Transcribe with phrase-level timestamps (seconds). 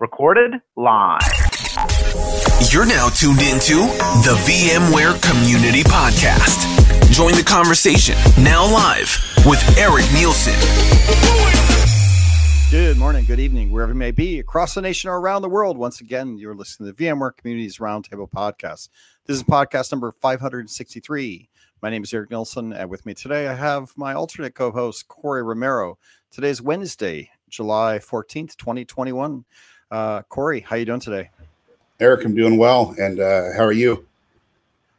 [0.00, 1.20] Recorded live.
[2.72, 3.86] You're now tuned into
[4.24, 7.12] the VMware Community Podcast.
[7.12, 9.16] Join the conversation now live
[9.46, 10.54] with Eric Nielsen.
[12.70, 15.78] Good morning, good evening, wherever you may be, across the nation or around the world.
[15.78, 18.88] Once again, you're listening to the VMware Communities Roundtable Podcast.
[19.26, 21.48] This is podcast number 563.
[21.80, 25.42] My name is Eric Nielsen, and with me today I have my alternate co-host Corey
[25.42, 25.98] Romero.
[26.34, 29.44] Today's Wednesday, July 14th, 2021.
[29.88, 31.30] Uh, Corey, how you doing today?
[32.00, 34.04] Eric, I'm doing well, and uh, how are you?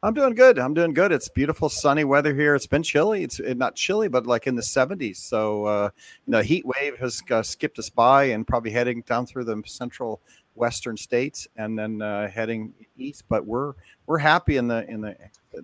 [0.01, 0.57] I'm doing good.
[0.57, 1.11] I'm doing good.
[1.11, 2.55] It's beautiful, sunny weather here.
[2.55, 3.25] It's been chilly.
[3.25, 5.17] It's not chilly, but like in the 70s.
[5.17, 5.89] So, uh,
[6.25, 9.61] you know, heat wave has uh, skipped us by and probably heading down through the
[9.65, 10.21] central
[10.55, 13.23] western states and then uh, heading east.
[13.29, 13.73] But we're
[14.07, 15.15] we're happy in the in the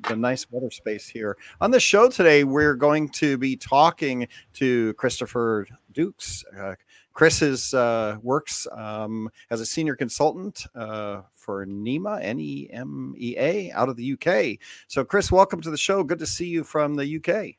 [0.08, 1.38] the nice weather space here.
[1.60, 6.44] On the show today, we're going to be talking to Christopher Dooks.
[6.58, 6.76] Uh,
[7.14, 13.36] Chris uh, works um, as a senior consultant uh, for NEMEA, N E M E
[13.38, 14.60] A, out of the UK.
[14.88, 16.04] So, Chris, welcome to the show.
[16.04, 17.56] Good to see you from the UK.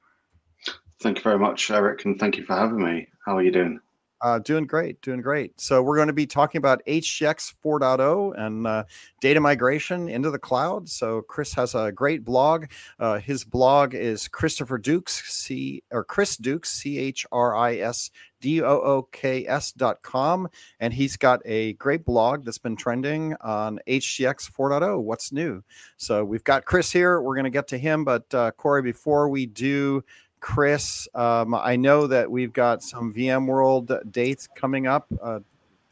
[1.00, 3.08] Thank you very much, Eric, and thank you for having me.
[3.26, 3.80] How are you doing?
[4.22, 5.60] Uh, doing great, doing great.
[5.60, 8.84] So we're going to be talking about HCX 4.0 and uh,
[9.20, 10.88] data migration into the cloud.
[10.88, 12.66] So Chris has a great blog.
[13.00, 18.10] Uh, his blog is Christopher Dooks, C or Chris Dooks, C H R I S
[18.40, 22.76] D O O K S dot com, and he's got a great blog that's been
[22.76, 25.02] trending on HCX 4.0.
[25.02, 25.64] What's new?
[25.96, 27.20] So we've got Chris here.
[27.20, 30.04] We're going to get to him, but uh, Corey, before we do
[30.42, 31.08] Chris.
[31.14, 35.06] Um, I know that we've got some VMworld dates coming up.
[35.22, 35.38] Uh,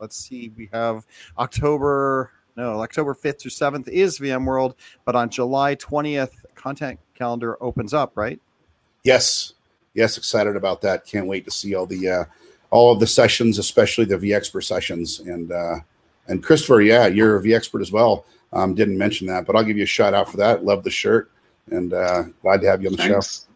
[0.00, 1.06] let's see, we have
[1.38, 4.74] October, no, October 5th through 7th is VMworld,
[5.06, 8.40] but on July 20th, content calendar opens up, right?
[9.04, 9.54] Yes.
[9.94, 11.06] Yes, excited about that.
[11.06, 12.24] Can't wait to see all the uh,
[12.70, 15.18] all of the sessions, especially the VExpert sessions.
[15.20, 15.76] And uh,
[16.28, 18.24] and Christopher, yeah, you're a VExpert as well.
[18.52, 20.64] Um, didn't mention that, but I'll give you a shout out for that.
[20.64, 21.30] Love the shirt
[21.70, 23.46] and uh, glad to have you on the Thanks.
[23.46, 23.49] show.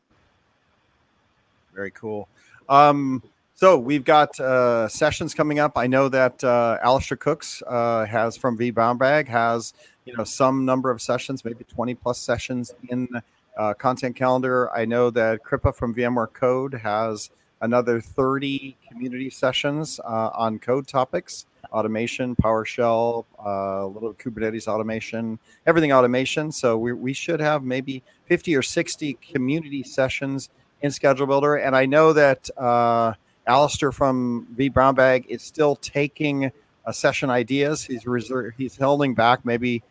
[1.75, 2.29] Very cool.
[2.69, 3.23] Um,
[3.57, 5.73] so we've got uh, sessions coming up.
[5.77, 9.75] I know that uh, Alastair Cooke uh, has from vBrownBag has
[10.05, 13.09] you know some number of sessions, maybe twenty plus sessions in
[13.57, 14.75] uh, content calendar.
[14.77, 17.31] I know that Kripa from VMware Code has
[17.61, 25.93] another thirty community sessions uh, on code topics, automation, PowerShell, uh, little Kubernetes automation, everything
[25.93, 26.51] automation.
[26.51, 30.51] So we we should have maybe fifty or sixty community sessions
[30.85, 31.57] in Schedule Builder.
[31.57, 33.15] And I know that uh,
[33.47, 36.53] Alastair from vBrownBag is still taking
[36.85, 37.83] uh, session ideas.
[37.83, 39.83] He's reserved, he's holding back maybe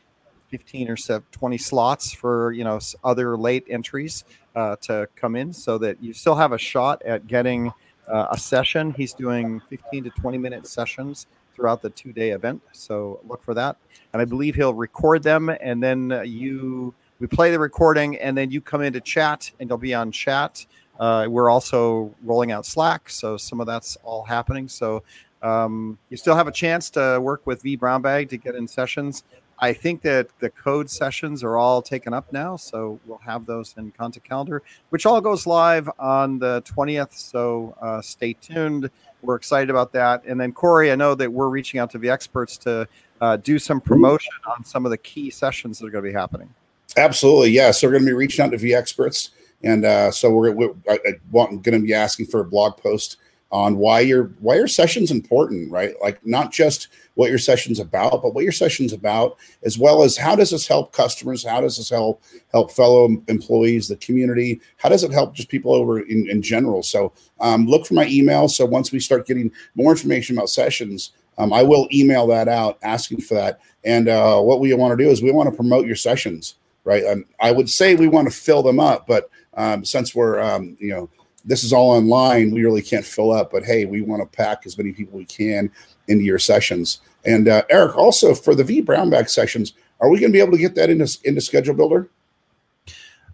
[0.50, 0.96] 15 or
[1.32, 4.24] 20 slots for you know other late entries
[4.56, 7.74] uh, to come in, so that you still have a shot at getting
[8.08, 8.94] uh, a session.
[8.96, 11.26] He's doing 15 to 20 minute sessions
[11.56, 13.78] throughout the two day event, so look for that.
[14.14, 18.52] And I believe he'll record them, and then you we play the recording, and then
[18.52, 20.68] you come into chat, and you'll be on chat
[21.00, 24.68] uh, we're also rolling out Slack, so some of that's all happening.
[24.68, 25.04] So
[25.42, 29.24] um, you still have a chance to work with vBrownBag to get in sessions.
[29.60, 33.74] I think that the code sessions are all taken up now, so we'll have those
[33.78, 37.14] in Content Calendar, which all goes live on the 20th.
[37.14, 38.90] So uh, stay tuned.
[39.22, 40.24] We're excited about that.
[40.26, 42.88] And then Corey, I know that we're reaching out to the experts to
[43.22, 46.14] uh, do some promotion on some of the key sessions that are going to be
[46.14, 46.54] happening.
[46.98, 47.66] Absolutely, yes.
[47.66, 47.72] Yeah.
[47.72, 49.30] So we're going to be reaching out to VExperts
[49.64, 50.98] and uh, so we're, we're I,
[51.32, 53.18] going to be asking for a blog post
[53.54, 55.94] on why your why your session's important, right?
[56.02, 60.18] Like not just what your session's about, but what your session's about, as well as
[60.18, 61.46] how does this help customers?
[61.46, 64.60] How does this help help fellow employees, the community?
[64.78, 66.82] How does it help just people over in, in general?
[66.82, 68.50] So um, look for my email.
[68.50, 72.80] So once we start getting more information about sessions, um, I will email that out
[72.82, 73.60] asking for that.
[73.84, 77.06] And uh, what we want to do is we want to promote your sessions, right?
[77.06, 80.78] Um, I would say we want to fill them up, but um, since we're um,
[80.80, 81.10] you know
[81.46, 83.52] this is all online, we really can't fill up.
[83.52, 85.72] But hey, we want to pack as many people we can
[86.08, 87.02] into your sessions.
[87.26, 90.58] And uh, Eric, also for the vBrownBag sessions, are we going to be able to
[90.58, 92.10] get that into into Schedule Builder?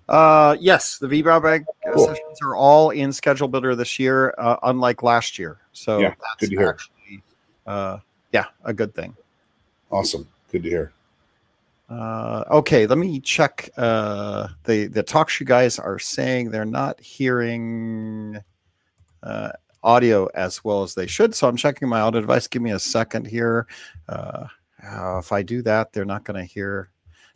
[0.07, 2.05] Uh, yes, the vBrownBag cool.
[2.05, 5.59] sessions are all in Schedule Builder this year, uh, unlike last year.
[5.71, 6.69] So yeah, that's good to hear.
[6.69, 7.23] actually,
[7.67, 7.99] uh,
[8.31, 9.15] yeah, a good thing.
[9.91, 10.91] Awesome, good to hear.
[11.89, 13.69] Uh, okay, let me check.
[13.75, 18.39] Uh, the the You guys are saying they're not hearing
[19.23, 19.51] uh,
[19.81, 22.47] audio as well as they should, so I'm checking my audio device.
[22.47, 23.67] Give me a second here.
[24.07, 24.45] Uh,
[24.83, 26.91] uh if I do that, they're not going to hear.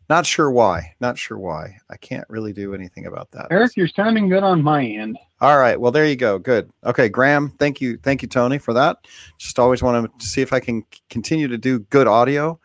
[0.10, 0.94] Not sure why.
[1.00, 1.78] Not sure why.
[1.90, 3.48] I can't really do anything about that.
[3.50, 5.18] Eric, you're sounding good on my end.
[5.40, 5.80] All right.
[5.80, 6.38] Well, there you go.
[6.38, 6.70] Good.
[6.86, 7.52] Okay, Graham.
[7.58, 7.98] Thank you.
[8.04, 8.98] Thank you, Tony, for that.
[9.38, 12.60] Just always want to see if I can continue to do good audio.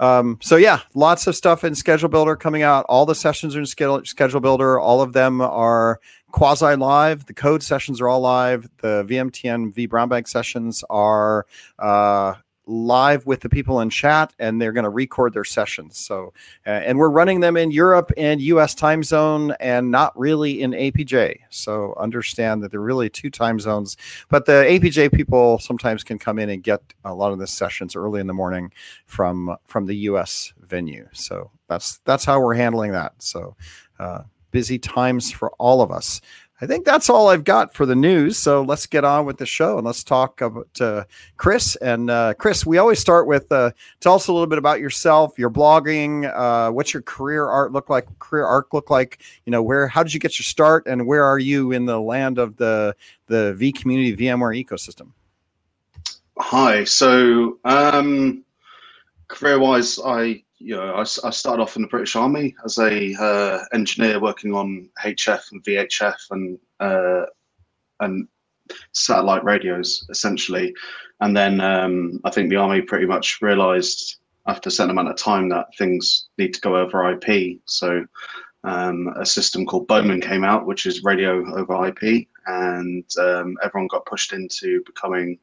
[0.00, 2.86] Um, so yeah, lots of stuff in Schedule Builder coming out.
[2.88, 4.80] All the sessions are in Schedule, Builder.
[4.80, 6.00] All of them are
[6.32, 7.26] quasi live.
[7.26, 8.68] The code sessions are all live.
[8.78, 11.46] The VMTN V Bag sessions are
[11.78, 12.34] uh,
[12.70, 15.98] live with the people in chat and they're going to record their sessions.
[15.98, 16.32] So,
[16.66, 20.70] uh, and we're running them in Europe and US time zone and not really in
[20.70, 21.40] APJ.
[21.50, 23.96] So, understand that they're really two time zones,
[24.28, 27.96] but the APJ people sometimes can come in and get a lot of the sessions
[27.96, 28.72] early in the morning
[29.06, 31.08] from from the US venue.
[31.12, 33.14] So, that's that's how we're handling that.
[33.18, 33.56] So,
[33.98, 36.20] uh, busy times for all of us.
[36.62, 38.36] I think that's all I've got for the news.
[38.36, 41.04] So let's get on with the show and let's talk about uh,
[41.38, 41.74] Chris.
[41.76, 43.70] And uh, Chris, we always start with uh,
[44.00, 47.88] tell us a little bit about yourself, your blogging, uh, what's your career art look
[47.88, 49.22] like, career arc look like.
[49.46, 51.98] You know, where how did you get your start, and where are you in the
[52.00, 52.94] land of the
[53.26, 55.12] the V community VMware ecosystem?
[56.38, 56.84] Hi.
[56.84, 58.44] So um,
[59.28, 63.14] career wise, I you know, I, I, started off in the British Army as a
[63.14, 67.24] uh, engineer working on HF and VHF and uh,
[68.00, 68.28] and
[68.92, 70.74] satellite radios essentially,
[71.20, 74.16] and then um, I think the army pretty much realised
[74.46, 77.58] after a certain amount of time that things need to go over IP.
[77.64, 78.04] So
[78.64, 83.88] um, a system called Bowman came out, which is radio over IP, and um, everyone
[83.88, 85.38] got pushed into becoming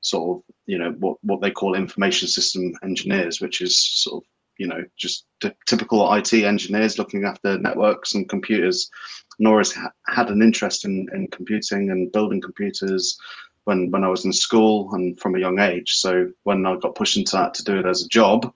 [0.00, 4.28] sort of you know what what they call information system engineers, which is sort of
[4.58, 5.26] you know just
[5.66, 8.90] typical IT engineers looking after networks and computers.
[9.38, 13.18] Nora's ha- had an interest in, in computing and building computers
[13.64, 15.94] when when I was in school and from a young age.
[15.96, 18.52] So when I got pushed into that to do it as a job,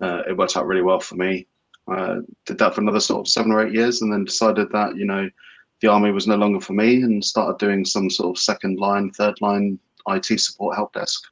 [0.00, 1.46] uh, it worked out really well for me.
[1.86, 4.96] Uh, did that for another sort of seven or eight years, and then decided that
[4.96, 5.28] you know
[5.80, 9.10] the army was no longer for me, and started doing some sort of second line,
[9.10, 9.78] third line
[10.08, 11.24] IT support help desk.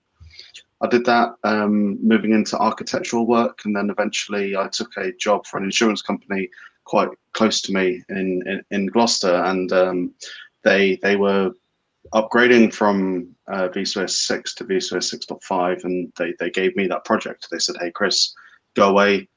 [0.83, 5.47] I did that um, moving into architectural work, and then eventually I took a job
[5.47, 6.51] for an insurance company
[6.85, 10.15] quite close to me in in, in Gloucester, and um,
[10.65, 11.53] they they were
[12.13, 17.47] upgrading from uh, vSphere 6 to vSphere 6.5, and they they gave me that project.
[17.51, 18.35] They said, "Hey, Chris,
[18.75, 19.29] go away,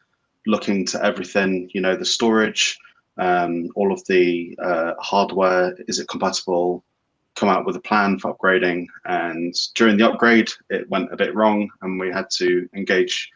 [0.48, 1.70] look into everything.
[1.74, 2.78] You know, the storage."
[3.18, 6.84] Um, all of the uh, hardware is it compatible
[7.36, 8.88] come out with a plan for upgrading.
[9.06, 13.32] And during the upgrade, it went a bit wrong, and we had to engage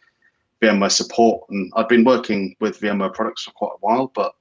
[0.62, 1.50] VMware support.
[1.50, 4.34] And I'd been working with VMware products for quite a while, but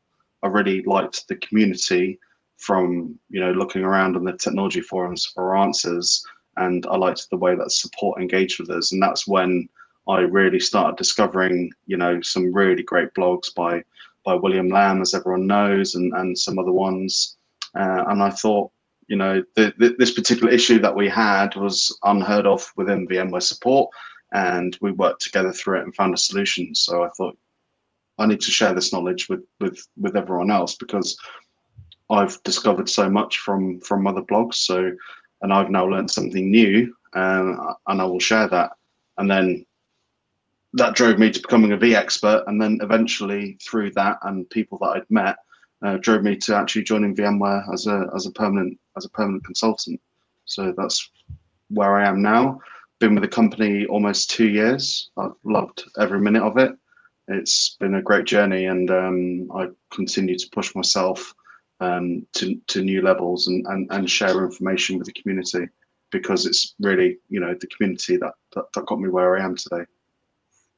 [0.43, 2.19] I really liked the community
[2.57, 6.25] from you know looking around on the technology forums for answers,
[6.57, 8.93] and I liked the way that support engaged with us.
[8.93, 9.69] And that's when
[10.09, 13.83] I really started discovering you know some really great blogs by
[14.25, 17.37] by William Lam, as everyone knows, and and some other ones.
[17.75, 18.73] Uh, and I thought,
[19.09, 23.43] you know, the, the, this particular issue that we had was unheard of within VMware
[23.43, 23.91] support,
[24.33, 26.75] and we worked together through it and found a solution.
[26.75, 27.37] So I thought
[28.19, 31.19] I need to share this knowledge with with with everyone else because
[32.11, 34.57] I've discovered so much from from other blogs.
[34.57, 34.93] So,
[35.41, 38.73] and I've now learned something new, um, and I will share that.
[39.17, 39.65] And then
[40.75, 44.77] that drove me to becoming a V expert, and then eventually through that and people
[44.79, 45.37] that I'd met
[45.83, 49.45] uh, drove me to actually joining VMware as a as a permanent as a permanent
[49.45, 50.01] consultant.
[50.45, 51.11] So that's
[51.69, 52.61] where I am now.
[52.99, 55.11] Been with the company almost two years.
[55.17, 56.73] I've loved every minute of it.
[57.29, 61.35] It's been a great journey, and um, I continue to push myself
[61.81, 65.69] um, to to new levels and, and and share information with the community
[66.11, 69.55] because it's really you know the community that, that, that got me where I am
[69.57, 69.85] today.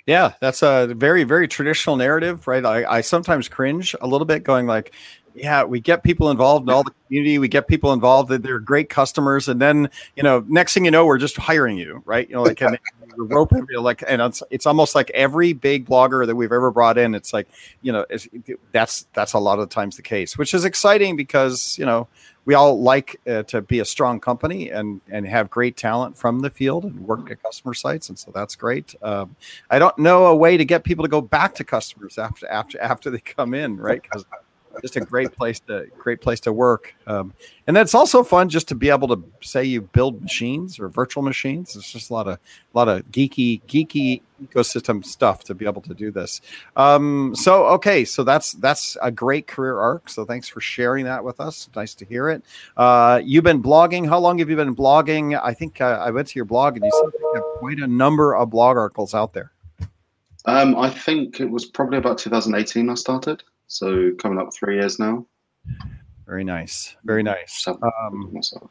[0.06, 2.64] Yeah, that's a very, very traditional narrative, right?
[2.64, 4.92] I, I sometimes cringe a little bit going like,
[5.34, 7.38] yeah, we get people involved in all the community.
[7.38, 8.30] We get people involved.
[8.30, 12.02] They're great customers, and then you know, next thing you know, we're just hiring you,
[12.04, 12.28] right?
[12.28, 12.78] You know, like and
[13.16, 16.98] you know, like, and it's, it's almost like every big blogger that we've ever brought
[16.98, 17.14] in.
[17.14, 17.48] It's like,
[17.82, 18.06] you know,
[18.72, 22.08] that's that's a lot of the times the case, which is exciting because you know
[22.44, 26.40] we all like uh, to be a strong company and and have great talent from
[26.40, 28.94] the field and work at customer sites, and so that's great.
[29.02, 29.36] Um,
[29.70, 32.80] I don't know a way to get people to go back to customers after after
[32.80, 34.02] after they come in, right?
[34.02, 34.24] Because
[34.80, 36.94] just a great place to great place to work.
[37.06, 37.32] Um,
[37.66, 41.22] and that's also fun just to be able to say you build machines or virtual
[41.22, 41.76] machines.
[41.76, 45.82] It's just a lot of a lot of geeky geeky ecosystem stuff to be able
[45.82, 46.40] to do this.
[46.76, 50.08] Um, so okay, so that's that's a great career arc.
[50.08, 51.68] So thanks for sharing that with us.
[51.76, 52.42] Nice to hear it.
[52.76, 54.08] Uh, you've been blogging.
[54.08, 55.40] How long have you been blogging?
[55.42, 58.34] I think uh, I went to your blog and you you have quite a number
[58.34, 59.52] of blog articles out there.
[60.46, 64.98] Um, I think it was probably about 2018 I started, so coming up three years
[64.98, 65.24] now.
[66.26, 67.52] Very nice, very nice.
[67.62, 68.68] So, Um, myself.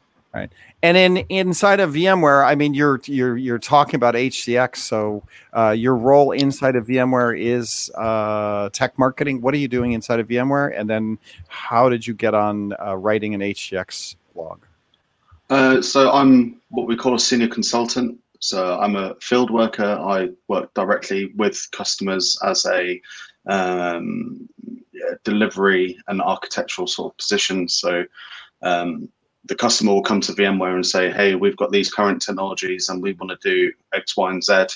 [0.82, 5.22] and in inside of VMware, I mean, you're you're you're talking about HCX, so
[5.56, 9.40] uh, your role inside of VMware is uh, tech marketing.
[9.40, 12.94] What are you doing inside of VMware, and then how did you get on uh,
[12.96, 14.60] writing an HCX blog?
[15.48, 18.18] Uh, so I'm what we call a senior consultant.
[18.40, 19.84] So I'm a field worker.
[19.84, 23.00] I work directly with customers as a
[23.46, 24.48] um,
[25.24, 27.68] delivery and architectural sort of position.
[27.68, 28.04] So
[28.62, 29.08] um,
[29.44, 33.02] the customer will come to VMware and say, "Hey, we've got these current technologies, and
[33.02, 34.66] we want to do X, Y, and Z."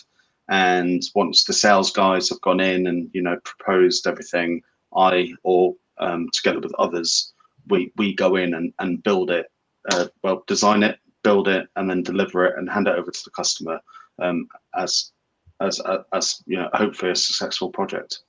[0.49, 4.63] And once the sales guys have gone in and you know proposed everything,
[4.97, 7.33] I or um, together with others,
[7.69, 9.51] we we go in and, and build it,
[9.91, 13.25] uh, well, design it, build it, and then deliver it and hand it over to
[13.25, 13.81] the customer
[14.21, 15.13] um, as
[15.61, 15.81] as
[16.13, 18.21] as you know hopefully a successful project.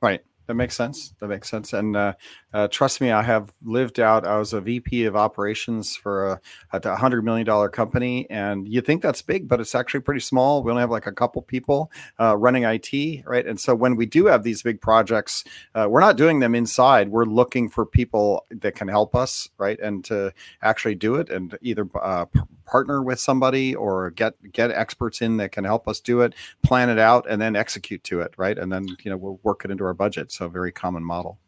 [0.00, 0.22] Right.
[0.52, 1.14] That makes sense.
[1.18, 1.72] That makes sense.
[1.72, 2.12] And uh,
[2.52, 4.26] uh, trust me, I have lived out.
[4.26, 6.40] I was a VP of operations for
[6.72, 10.20] a, a hundred million dollar company, and you think that's big, but it's actually pretty
[10.20, 10.62] small.
[10.62, 11.90] We only have like a couple people
[12.20, 13.46] uh, running IT, right?
[13.46, 15.44] And so when we do have these big projects,
[15.74, 17.08] uh, we're not doing them inside.
[17.08, 20.32] We're looking for people that can help us, right, and to
[20.62, 22.26] actually do it, and either uh,
[22.66, 26.90] partner with somebody or get get experts in that can help us do it, plan
[26.90, 28.58] it out, and then execute to it, right?
[28.58, 30.32] And then you know we'll work it into our budget.
[30.32, 31.38] So very common model.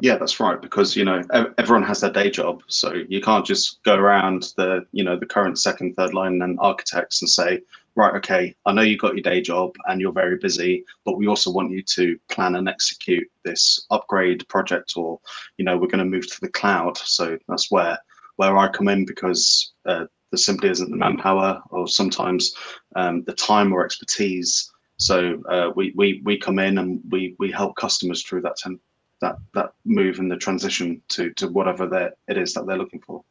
[0.00, 0.60] Yeah, that's right.
[0.60, 1.22] Because you know
[1.58, 5.26] everyone has their day job, so you can't just go around the you know the
[5.26, 7.60] current second, third line and architects and say,
[7.94, 11.26] right, okay, I know you got your day job and you're very busy, but we
[11.26, 15.20] also want you to plan and execute this upgrade project, or
[15.58, 16.96] you know we're going to move to the cloud.
[16.96, 17.98] So that's where
[18.36, 22.54] where I come in because uh, there simply isn't the manpower or sometimes
[22.96, 24.70] um, the time or expertise.
[24.96, 28.80] So uh, we, we we come in and we we help customers through that ten,
[29.22, 33.24] that that move and the transition to to whatever it is that they're looking for.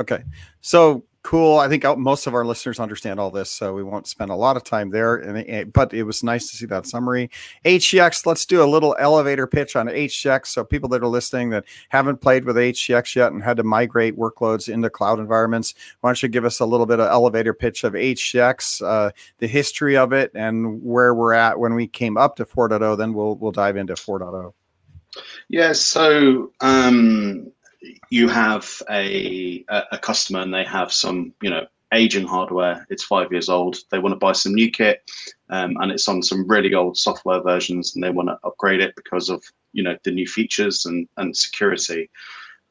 [0.00, 0.24] Okay.
[0.60, 1.58] So cool.
[1.58, 4.34] I think uh, most of our listeners understand all this, so we won't spend a
[4.34, 5.16] lot of time there.
[5.16, 7.30] And but it was nice to see that summary.
[7.64, 8.26] HCX.
[8.26, 10.48] Let's do a little elevator pitch on HCX.
[10.48, 14.18] So people that are listening that haven't played with HCX yet and had to migrate
[14.18, 17.84] workloads into cloud environments, why don't you give us a little bit of elevator pitch
[17.84, 22.36] of HCX, uh, the history of it, and where we're at when we came up
[22.36, 22.98] to 4.0.
[22.98, 24.18] Then we'll we'll dive into oh.
[24.18, 24.52] 4.0.
[25.48, 27.52] Yeah, so um,
[28.10, 32.86] you have a, a customer and they have some, you know, aging hardware.
[32.90, 33.76] It's five years old.
[33.90, 35.08] They want to buy some new kit,
[35.50, 38.94] um, and it's on some really old software versions, and they want to upgrade it
[38.96, 42.10] because of you know the new features and and security.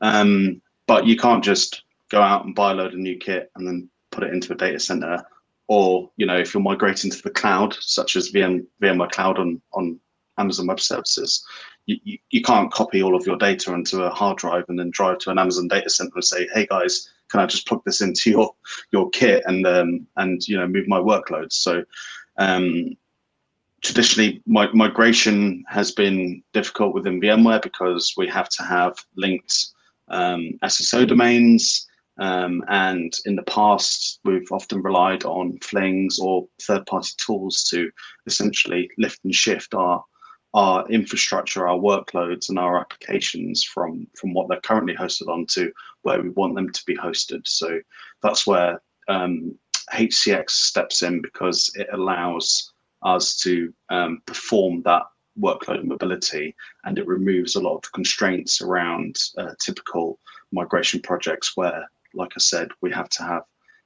[0.02, 3.68] Um, but you can't just go out and buy a load of new kit and
[3.68, 5.24] then put it into a data center.
[5.68, 9.62] Or you know, if you're migrating to the cloud, such as VM, VMware Cloud on
[9.74, 10.00] on
[10.38, 11.46] Amazon Web Services,
[11.86, 14.90] you, you, you can't copy all of your data onto a hard drive and then
[14.90, 18.02] drive to an Amazon data center and say, "Hey guys, can I just plug this
[18.02, 18.56] into your
[18.92, 21.84] your kit and um, and you know move my workloads?" So
[22.38, 22.96] um,
[23.82, 29.68] traditionally, mi- migration has been difficult within VMware because we have to have linked
[30.10, 31.88] um, SSO domains.
[32.18, 37.92] Um, and in the past, we've often relied on flings or third-party tools to
[38.26, 40.04] essentially lift and shift our
[40.56, 45.72] our infrastructure, our workloads, and our applications from from what they're currently hosted on to
[46.04, 47.46] where we want them to be hosted.
[47.46, 47.80] So
[48.24, 49.54] that's where um,
[49.94, 52.72] HCX steps in because it allows
[53.04, 55.04] us to um, perform that
[55.40, 60.18] workload mobility and it removes a lot of the constraints around uh, typical
[60.54, 63.44] migration projects where, like I said, we have to have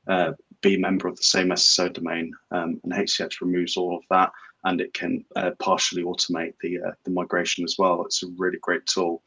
[0.07, 4.31] uh, be member of the same SSO domain, um, and HCX removes all of that
[4.63, 8.03] and it can uh, partially automate the uh, the migration as well.
[8.05, 9.23] It's a really great tool,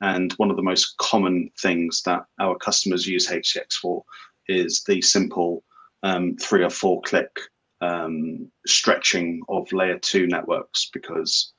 [0.00, 4.04] and one of the most common things that our customers use HCX for
[4.48, 5.62] is the simple
[6.02, 7.38] um, three or four click
[7.80, 11.52] um, stretching of layer two networks because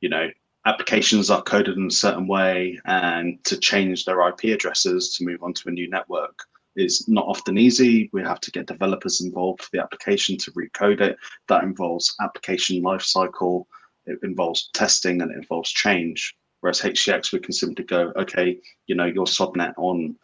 [0.00, 0.28] you know
[0.66, 5.42] applications are coded in a certain way and to change their IP addresses to move
[5.42, 6.44] on to a new network
[6.76, 8.08] is not often easy.
[8.12, 11.16] We have to get developers involved for the application to recode it.
[11.48, 13.66] That involves application lifecycle,
[14.06, 16.34] it involves testing, and it involves change.
[16.60, 20.16] Whereas HCX, we can simply go, okay, you know, your subnet on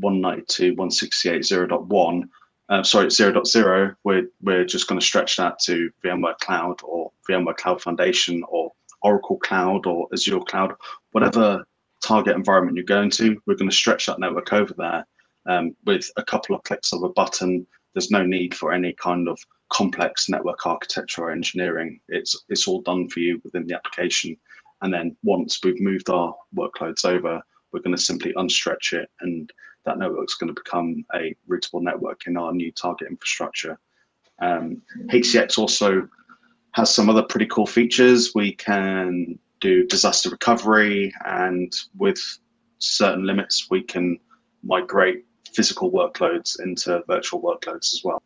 [0.00, 2.28] 192.168.0.1,
[2.68, 7.56] uh, sorry, 0.0, we're, we're just going to stretch that to VMware Cloud or VMware
[7.56, 8.70] Cloud Foundation or
[9.02, 10.74] Oracle Cloud or Azure Cloud,
[11.12, 11.64] whatever
[12.02, 15.04] target environment you're going to, we're going to stretch that network over there
[15.48, 17.66] um, with a couple of clicks of a button.
[17.94, 19.38] There's no need for any kind of
[19.70, 22.00] complex network architecture or engineering.
[22.08, 24.36] It's it's all done for you within the application.
[24.82, 29.50] And then once we've moved our workloads over, we're going to simply unstretch it, and
[29.84, 33.78] that network's going to become a routable network in our new target infrastructure.
[34.40, 36.08] Um, HCX also
[36.72, 38.32] has some other pretty cool features.
[38.34, 42.20] We can do disaster recovery, and with
[42.78, 44.20] certain limits, we can
[44.62, 45.24] migrate
[45.54, 48.22] physical workloads into virtual workloads as well.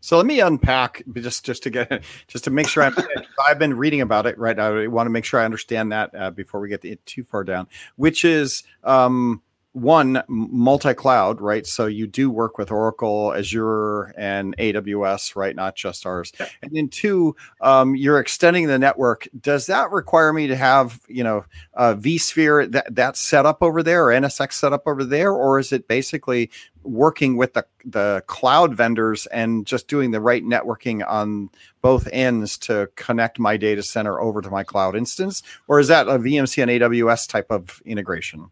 [0.00, 2.96] So let me unpack just just to get just to make sure I'm,
[3.48, 4.58] I've been reading about it right.
[4.58, 7.68] I want to make sure I understand that uh, before we get too far down,
[7.96, 11.66] which is um, one multi-cloud right?
[11.66, 15.54] So you do work with oracle azure and aws right?
[15.54, 16.32] Not just ours.
[16.38, 16.48] Yeah.
[16.62, 19.28] and then two um, you're extending the network.
[19.40, 21.44] Does that require me to have you know
[21.74, 25.32] uh, vsphere that that's set up over there or nsx set up over there?
[25.32, 26.50] Or is it basically
[26.82, 31.50] working with the, the cloud vendors and just doing the right networking on
[31.82, 35.42] both ends to connect my data center over to my cloud instance?
[35.66, 38.50] Or is that a vmc and aws type of integration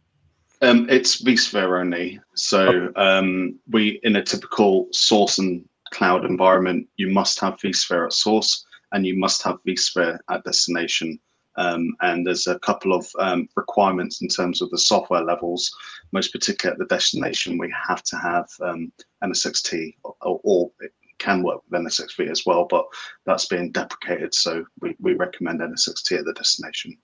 [0.63, 2.21] um, it's vSphere only.
[2.35, 8.13] So um, we, in a typical source and cloud environment, you must have vSphere at
[8.13, 11.19] source and you must have vSphere at destination.
[11.57, 15.75] Um, and there's a couple of um, requirements in terms of the software levels.
[16.13, 18.93] Most particularly at the destination, we have to have um,
[19.25, 22.85] NSXT, or, or, it can work with NSXV as well, but
[23.25, 24.35] that's being deprecated.
[24.35, 26.97] So we, we recommend NSXT at the destination.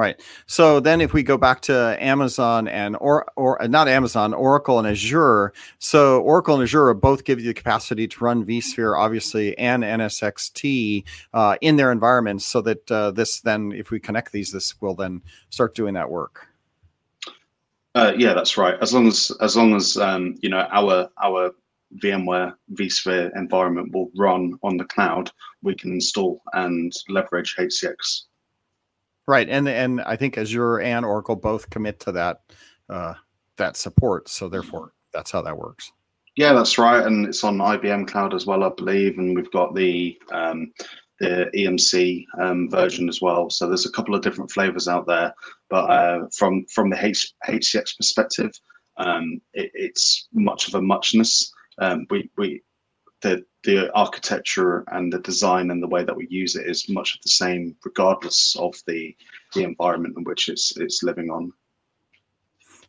[0.00, 0.18] Right.
[0.46, 4.78] So then if we go back to Amazon and or or uh, not Amazon, Oracle
[4.78, 5.52] and Azure.
[5.78, 11.04] So Oracle and Azure both give you the capacity to run vSphere, obviously, and NSXT
[11.34, 14.94] uh, in their environments so that uh, this then, if we connect these, this will
[14.94, 16.46] then start doing that work.
[17.94, 18.78] Uh, yeah, that's right.
[18.80, 21.50] As long as as long as um, you know our our
[22.02, 25.30] VMware vSphere environment will run on the cloud,
[25.62, 28.29] we can install and leverage HCX
[29.30, 32.40] Right, and and I think Azure and Oracle both commit to that
[32.88, 33.14] uh,
[33.58, 34.28] that support.
[34.28, 35.92] So therefore, that's how that works.
[36.34, 39.72] Yeah, that's right, and it's on IBM Cloud as well, I believe, and we've got
[39.76, 40.72] the um,
[41.20, 43.48] the EMC um, version as well.
[43.50, 45.32] So there's a couple of different flavors out there,
[45.68, 48.50] but uh, from from the H- HCX perspective,
[48.96, 51.52] um, it, it's much of a muchness.
[51.78, 52.64] Um, we we
[53.20, 57.14] the the architecture and the design and the way that we use it is much
[57.14, 59.14] of the same, regardless of the
[59.54, 61.52] the environment in which it's it's living on.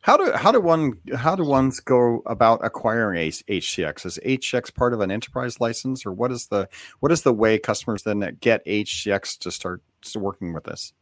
[0.01, 4.05] How do how do one how do ones go about acquiring HCX?
[4.05, 6.67] Is HCX part of an enterprise license, or what is the
[7.01, 9.81] what is the way customers then get HCX to start
[10.15, 10.93] working with this?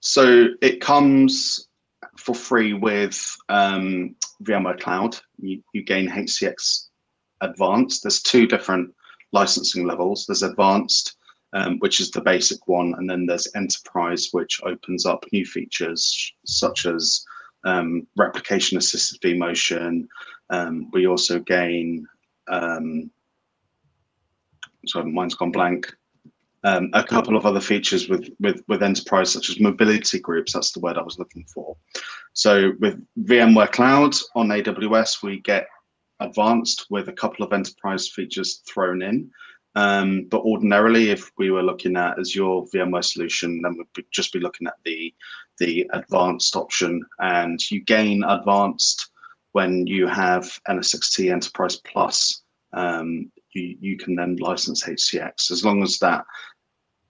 [0.00, 1.68] So it comes
[2.18, 5.18] for free with um, VMware Cloud.
[5.38, 6.88] You, you gain HCX
[7.42, 8.02] advanced.
[8.02, 8.94] There's two different
[9.32, 10.24] licensing levels.
[10.26, 11.16] There's advanced,
[11.52, 16.32] um, which is the basic one, and then there's enterprise, which opens up new features
[16.46, 17.24] such as
[17.64, 20.06] um, replication assisted vMotion.
[20.50, 22.06] Um, we also gain,
[22.48, 23.10] um,
[24.86, 25.92] sorry, mine's gone blank.
[26.64, 30.52] Um, a couple of other features with, with with enterprise, such as mobility groups.
[30.52, 31.76] That's the word I was looking for.
[32.34, 35.66] So with VMware Cloud on AWS, we get
[36.20, 39.30] advanced with a couple of enterprise features thrown in.
[39.74, 44.40] Um, but ordinarily, if we were looking at Azure VMware solution, then we'd just be
[44.40, 45.14] looking at the
[45.58, 49.10] the advanced option, and you gain advanced
[49.52, 52.42] when you have NSXT Enterprise Plus.
[52.74, 56.24] Um, you you can then license HCX as long as that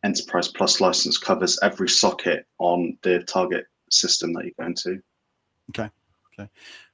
[0.05, 5.01] Enterprise Plus license covers every socket on the target system that you're going to.
[5.71, 5.91] Okay.
[6.39, 6.49] Okay.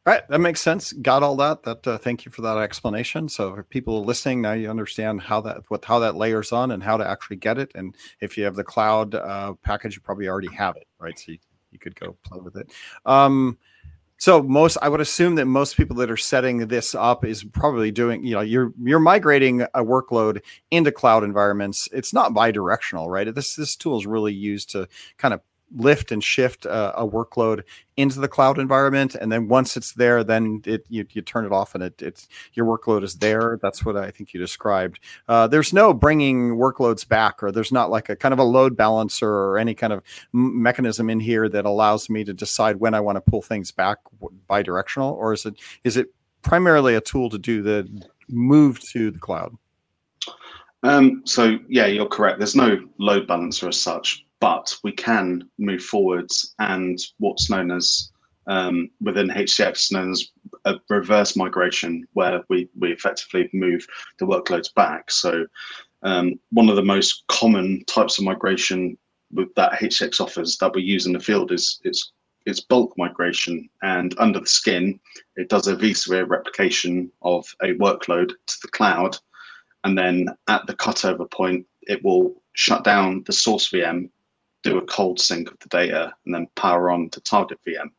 [0.08, 0.94] Right, that makes sense.
[0.94, 1.64] Got all that.
[1.64, 3.28] That uh, thank you for that explanation.
[3.28, 6.82] So, for people listening, now you understand how that what how that layers on and
[6.82, 7.72] how to actually get it.
[7.74, 11.18] And if you have the cloud uh, package, you probably already have it, right?
[11.18, 11.38] So you,
[11.72, 12.72] you could go play with it.
[13.04, 13.58] Um,
[14.16, 17.90] so most, I would assume that most people that are setting this up is probably
[17.90, 20.40] doing, you know, you're you're migrating a workload
[20.70, 21.86] into cloud environments.
[21.92, 23.34] It's not bi-directional, right?
[23.34, 25.42] This this tool is really used to kind of
[25.76, 27.62] lift and shift a, workload
[27.96, 31.52] into the cloud environment and then once it's there then it you, you turn it
[31.52, 33.58] off and it, it's your workload is there.
[33.60, 35.00] That's what i think you described.
[35.26, 38.76] Uh, there's no bringing workloads back or there's not like a kind of a load
[38.76, 40.02] balancer or any kind of
[40.34, 43.70] m- mechanism in here that allows me to decide when i want to pull things
[43.70, 43.98] back
[44.46, 45.54] bi-directional or is it
[45.84, 46.08] is it
[46.42, 47.88] primarily a tool to do the
[48.28, 49.56] move to the cloud?
[50.84, 52.38] Um, so yeah you're correct.
[52.38, 58.10] There's no load balancer as such but we can move forwards and what's known as
[58.46, 60.30] um, within HCX known as
[60.64, 63.86] a reverse migration where we, we effectively move
[64.18, 65.10] the workloads back.
[65.10, 65.46] So
[66.02, 68.96] um, one of the most common types of migration
[69.32, 72.12] with that HCX offers that we use in the field is it's
[72.46, 74.98] it's bulk migration and under the skin
[75.36, 79.18] it does a vSphere replication of a workload to the cloud
[79.84, 84.08] and then at the cutover point it will shut down the source VM
[84.62, 87.90] do a cold sync of the data and then power on to target VM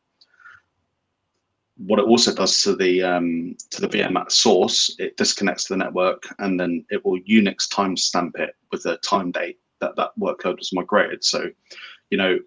[1.86, 5.72] what it also does to the um, to the VM at source, it disconnects to
[5.72, 10.10] the network and then it will Unix timestamp it with a time date that that
[10.18, 11.24] workload was migrated.
[11.24, 11.48] So,
[12.10, 12.38] you know,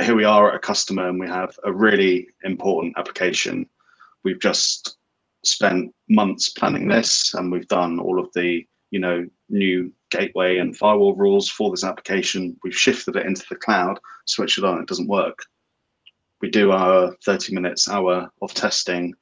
[0.00, 3.68] here we are at a customer and we have a really important application.
[4.22, 4.96] We've just
[5.44, 10.76] spent months planning this and we've done all of the, you know, new gateway and
[10.76, 12.56] firewall rules for this application.
[12.62, 15.40] We've shifted it into the cloud, switched it on, it doesn't work.
[16.40, 19.14] We do our 30 minutes hour of testing.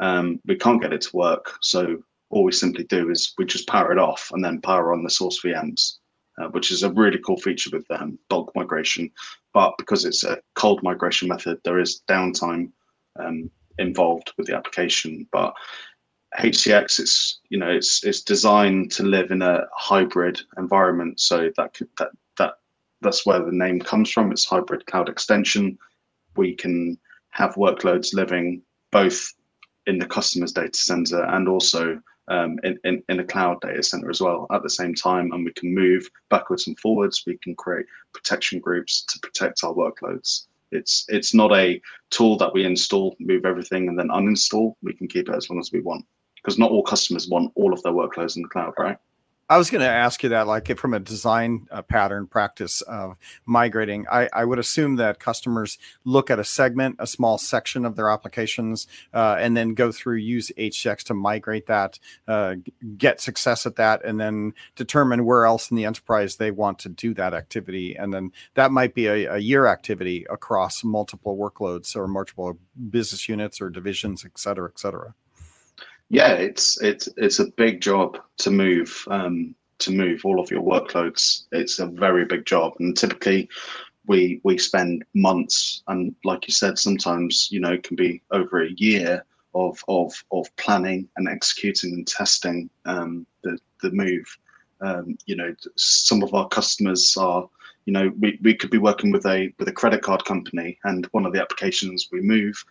[0.00, 1.52] Um, we can't get it to work.
[1.60, 1.98] So
[2.30, 5.10] all we simply do is we just power it off and then power on the
[5.10, 5.94] source vms
[6.38, 9.10] uh, which is a really cool feature with um, bulk migration.
[9.52, 12.70] But because it's a cold migration method there is downtime
[13.18, 15.26] um, involved with the application.
[15.32, 15.54] But
[16.38, 21.78] hcx it's you know it's it's designed to live in a hybrid environment so that
[21.98, 22.54] that that
[23.00, 25.78] that's where the name comes from it's hybrid cloud extension
[26.36, 26.98] we can
[27.30, 29.32] have workloads living both
[29.86, 34.10] in the customer's data center and also um, in, in, in a cloud data center
[34.10, 35.32] as well at the same time.
[35.32, 37.24] And we can move backwards and forwards.
[37.26, 40.46] We can create protection groups to protect our workloads.
[40.70, 44.74] It's it's not a tool that we install, move everything, and then uninstall.
[44.82, 46.04] We can keep it as long as we want
[46.48, 48.96] because not all customers want all of their workloads in the cloud, right?
[49.50, 53.16] I was going to ask you that, like from a design uh, pattern practice of
[53.44, 57.96] migrating, I, I, would assume that customers look at a segment, a small section of
[57.96, 62.56] their applications, uh, and then go through use HCX to migrate that, uh,
[62.96, 66.90] get success at that, and then determine where else in the enterprise they want to
[66.90, 67.94] do that activity.
[67.94, 72.58] And then that might be a, a year activity across multiple workloads or multiple
[72.90, 75.14] business units or divisions, et cetera, et cetera
[76.10, 80.62] yeah, it's it's it's a big job to move um, to move all of your
[80.62, 81.44] workloads.
[81.52, 83.48] It's a very big job, and typically
[84.06, 88.62] we we spend months, and like you said, sometimes you know it can be over
[88.62, 94.26] a year of of of planning and executing and testing um, the the move.
[94.80, 97.48] Um, you know, some of our customers are
[97.84, 101.06] you know we, we could be working with a with a credit card company and
[101.12, 102.64] one of the applications we move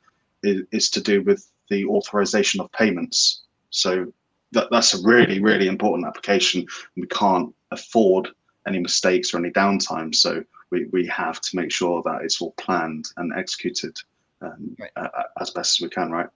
[0.43, 3.43] is, is to do with the authorization of payments.
[3.69, 4.11] So
[4.51, 6.65] that, that's a really, really important application.
[6.95, 8.29] We can't afford
[8.67, 10.13] any mistakes or any downtime.
[10.13, 13.97] So we, we have to make sure that it's all planned and executed
[14.41, 14.91] um, right.
[14.95, 16.27] uh, as best as we can, right?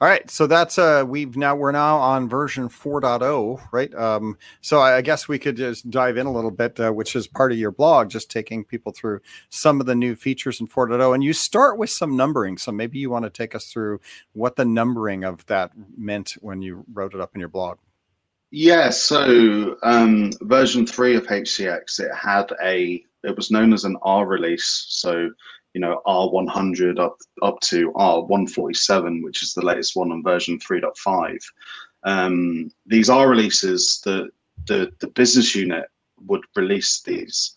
[0.00, 3.92] All right, so that's uh we've now we're now on version 4.0, right?
[3.96, 7.16] Um, so I, I guess we could just dive in a little bit, uh, which
[7.16, 10.68] is part of your blog, just taking people through some of the new features in
[10.68, 12.58] 4.0, and you start with some numbering.
[12.58, 14.00] So maybe you want to take us through
[14.34, 17.78] what the numbering of that meant when you wrote it up in your blog.
[18.52, 23.96] Yeah, so um, version three of HCX, it had a it was known as an
[24.02, 24.86] R release.
[24.88, 25.30] So
[25.74, 31.38] you know R100 up up to R147, which is the latest one on version 3.5.
[32.04, 34.30] Um, these are releases that
[34.66, 35.86] the the business unit
[36.26, 37.56] would release these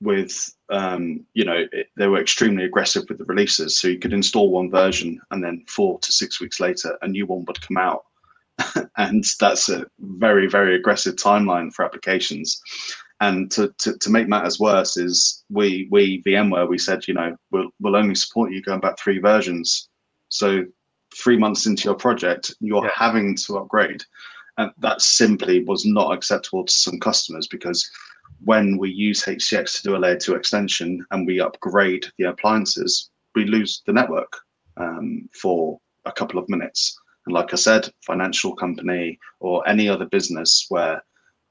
[0.00, 3.78] with um, you know it, they were extremely aggressive with the releases.
[3.78, 7.26] So you could install one version and then four to six weeks later a new
[7.26, 8.04] one would come out.
[8.98, 12.60] And that's a very very aggressive timeline for applications
[13.22, 17.36] and to, to, to, make matters worse is we we VMware we said you know
[17.52, 19.88] we'll we'll only support you going back three versions.
[20.28, 20.64] So
[21.14, 22.90] three months into your project, you're yeah.
[22.92, 24.02] having to upgrade,
[24.58, 27.88] and that simply was not acceptable to some customers because
[28.44, 33.10] when we use HCX to do a layer two extension and we upgrade the appliances,
[33.36, 34.32] we lose the network
[34.78, 36.98] um, for a couple of minutes.
[37.26, 41.00] And like I said, financial company or any other business where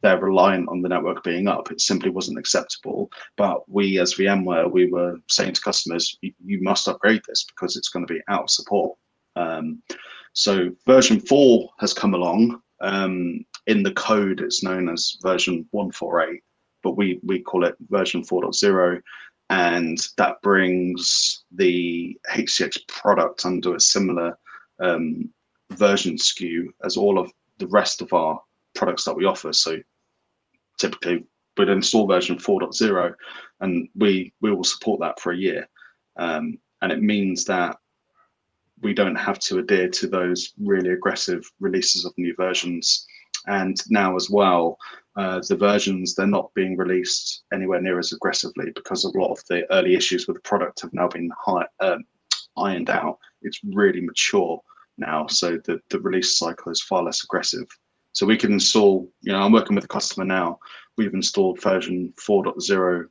[0.02, 1.72] they're reliant on the network being up.
[1.72, 3.12] It simply wasn't acceptable.
[3.38, 7.90] But we, as VMware, we were saying to customers, you, must upgrade this because it's
[7.90, 8.98] going to be out of support.
[9.36, 9.82] Um,
[10.34, 12.62] so version four has come along.
[12.82, 16.42] Um, in the code, it's known as version 148,
[16.82, 19.02] but we, we call it version 4.0.
[19.52, 24.38] And that brings the HCX product under a similar
[24.80, 25.30] um,
[25.72, 28.42] version SKU as all of the rest of our
[28.76, 29.54] products that we offer.
[29.54, 29.78] So
[30.80, 31.26] typically
[31.58, 33.14] we'd install version 4.0
[33.60, 35.68] and we we will support that for a year
[36.18, 37.78] um, and it means that
[38.82, 43.06] we don't have to adhere to those really aggressive releases of new versions.
[43.48, 44.78] And now as well,
[45.16, 49.44] uh, the versions they're not being released anywhere near as aggressively because a lot of
[49.50, 52.04] the early issues with the product have now been high, um,
[52.58, 53.20] ironed out.
[53.42, 54.62] It's really mature
[54.98, 57.68] now, so the the release cycle is far less aggressive.
[58.14, 59.10] So we can install.
[59.22, 60.60] You know, I'm working with a customer now.
[60.98, 63.06] We've installed version 4.0,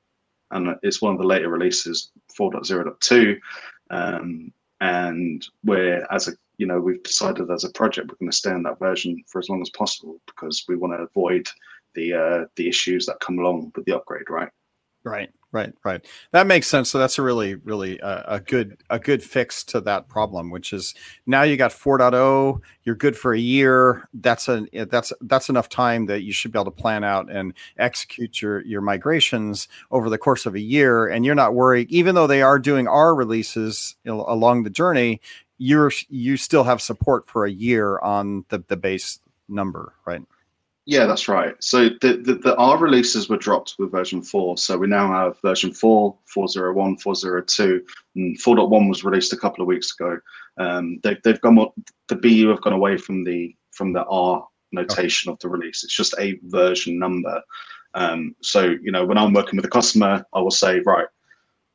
[0.51, 3.39] and it's one of the later releases, 4.0.2.
[3.91, 8.37] Um, and we're as a you know we've decided as a project we're going to
[8.37, 11.47] stay on that version for as long as possible because we want to avoid
[11.95, 14.51] the uh, the issues that come along with the upgrade, right?
[15.03, 16.07] Right, right, right.
[16.33, 16.91] That makes sense.
[16.91, 20.75] So that's a really, really uh, a good a good fix to that problem, which
[20.75, 20.95] is
[21.27, 22.61] now you got 4.0.
[22.85, 24.07] You're good for a year.
[24.13, 27.55] That's a that's that's enough time that you should be able to plan out and
[27.79, 31.91] execute your your migrations over the course of a year, and you're not worried.
[31.91, 35.23] Even though they are doing R releases you know, along the journey,
[35.57, 40.23] you're you still have support for a year on the the base number, right?
[40.87, 41.55] Yeah, that's right.
[41.63, 44.57] So the, the, the, R releases were dropped with version 4.
[44.57, 47.85] So we now have version 4, 401, 402,
[48.17, 50.19] and 4.1 was released a couple of weeks ago.
[50.59, 51.69] Um, they, they've gone
[52.09, 55.35] the BU have gone away from the from the R notation okay.
[55.35, 55.85] of the release.
[55.85, 57.41] It's just a version number.
[57.95, 61.07] Um, so you know when I'm working with a customer, I will say, right,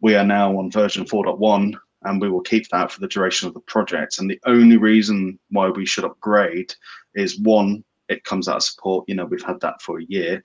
[0.01, 3.53] we are now on version 4.1 and we will keep that for the duration of
[3.53, 4.19] the project.
[4.19, 6.73] And the only reason why we should upgrade
[7.15, 9.05] is one, it comes out of support.
[9.07, 10.43] You know, we've had that for a year.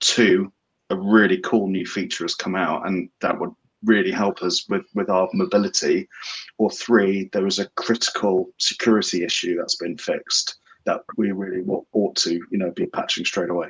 [0.00, 0.52] Two,
[0.90, 3.52] a really cool new feature has come out, and that would
[3.84, 6.08] really help us with with our mobility.
[6.58, 12.16] Or three, there was a critical security issue that's been fixed that we really ought
[12.16, 13.68] to, you know, be patching straight away.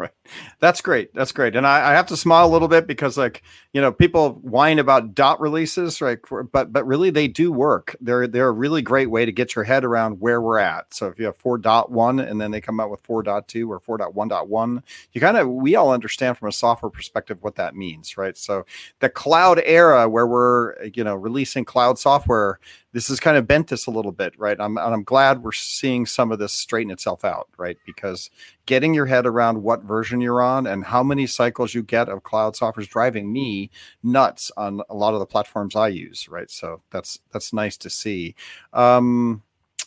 [0.00, 0.12] Right.
[0.60, 1.12] That's great.
[1.12, 1.54] That's great.
[1.54, 3.42] And I, I, have to smile a little bit because, like,
[3.74, 6.18] you know, people whine about dot releases, right?
[6.50, 7.94] But but really, they do work.
[8.00, 10.94] They're they're a really great way to get your head around where we're at.
[10.94, 13.46] So if you have four dot one and then they come out with four dot
[13.46, 14.82] two or four dot one dot one,
[15.12, 18.38] you kind of we all understand from a software perspective what that means, right?
[18.38, 18.64] So
[19.00, 22.58] the cloud era where we're you know releasing cloud software
[22.92, 24.56] this has kind of bent this a little bit, right?
[24.58, 27.78] I'm, I'm glad we're seeing some of this straighten itself out, right?
[27.86, 28.30] Because
[28.66, 32.22] getting your head around what version you're on and how many cycles you get of
[32.22, 33.70] cloud software is driving me
[34.02, 36.50] nuts on a lot of the platforms I use, right?
[36.50, 38.34] So that's that's nice to see.
[38.72, 39.42] Um,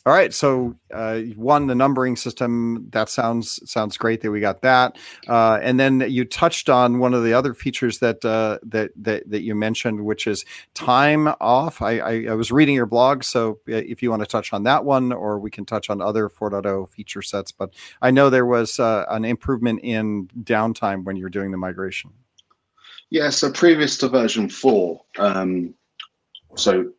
[0.05, 4.61] all right, so uh, one the numbering system that sounds sounds great that we got
[4.61, 4.97] that,
[5.29, 9.29] uh, and then you touched on one of the other features that uh, that, that
[9.29, 11.81] that you mentioned, which is time off.
[11.81, 14.63] I, I, I was reading your blog, so uh, if you want to touch on
[14.63, 17.53] that one, or we can touch on other 4.0 feature sets.
[17.53, 22.11] But I know there was uh, an improvement in downtime when you're doing the migration.
[23.09, 25.73] Yeah, so previous to version four, um,
[26.57, 26.91] so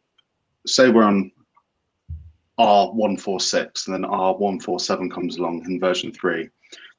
[0.67, 1.33] say we're on
[2.59, 6.49] R146 and then R147 comes along in version 3.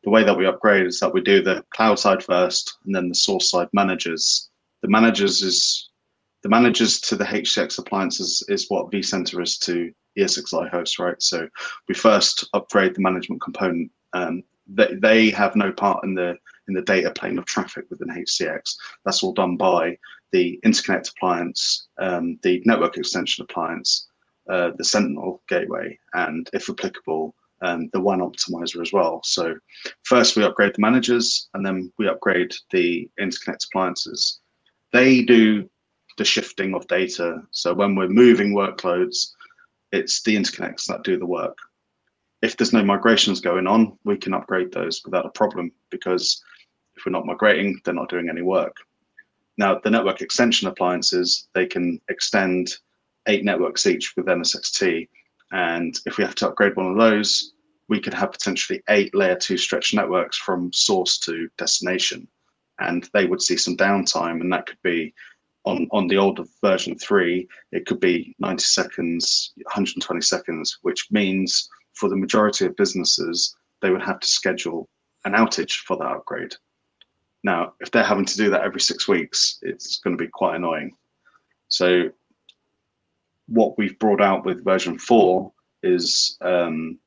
[0.04, 3.10] The way that we upgrade is that we do the cloud side first and then
[3.10, 4.50] the source side managers.
[4.82, 5.90] The managers is
[6.44, 11.20] the managers to the HCX appliances is what vCenter is to ESXi host, right?
[11.22, 11.48] So
[11.88, 13.92] we first upgrade the management component.
[14.14, 16.38] Um, they, they have no part in the
[16.68, 18.76] in the data plane of traffic within HCX.
[19.06, 19.98] That's all done by
[20.32, 24.08] the interconnect appliance, um, the network extension appliance,
[24.50, 29.22] uh, the Sentinel gateway, and if applicable, um, the WAN optimizer as well.
[29.24, 29.56] So
[30.04, 34.40] first we upgrade the managers, and then we upgrade the interconnect appliances.
[34.92, 35.70] They do
[36.18, 37.42] the shifting of data.
[37.52, 39.32] So when we're moving workloads,
[39.92, 41.58] it's the interconnects that do the work.
[42.42, 46.44] If there's no migrations going on, we can upgrade those without a problem because
[46.96, 48.76] if we're not migrating, they're not doing any work.
[49.58, 52.76] Now, the network extension appliances, they can extend
[53.28, 55.08] eight networks each with NSXT.
[55.52, 57.54] And if we have to upgrade one of those,
[57.88, 62.28] we could have potentially eight layer two stretch networks from source to destination.
[62.80, 65.14] And they would see some downtime, and that could be
[65.66, 71.70] on, on the older version three, it could be 90 seconds, 120 seconds, which means
[71.94, 74.88] for the majority of businesses, they would have to schedule
[75.26, 76.54] an outage for that upgrade.
[77.44, 80.56] Now, if they're having to do that every six weeks, it's going to be quite
[80.56, 80.96] annoying.
[81.68, 82.10] So
[83.48, 85.52] what we've brought out with version four
[85.84, 86.98] is um,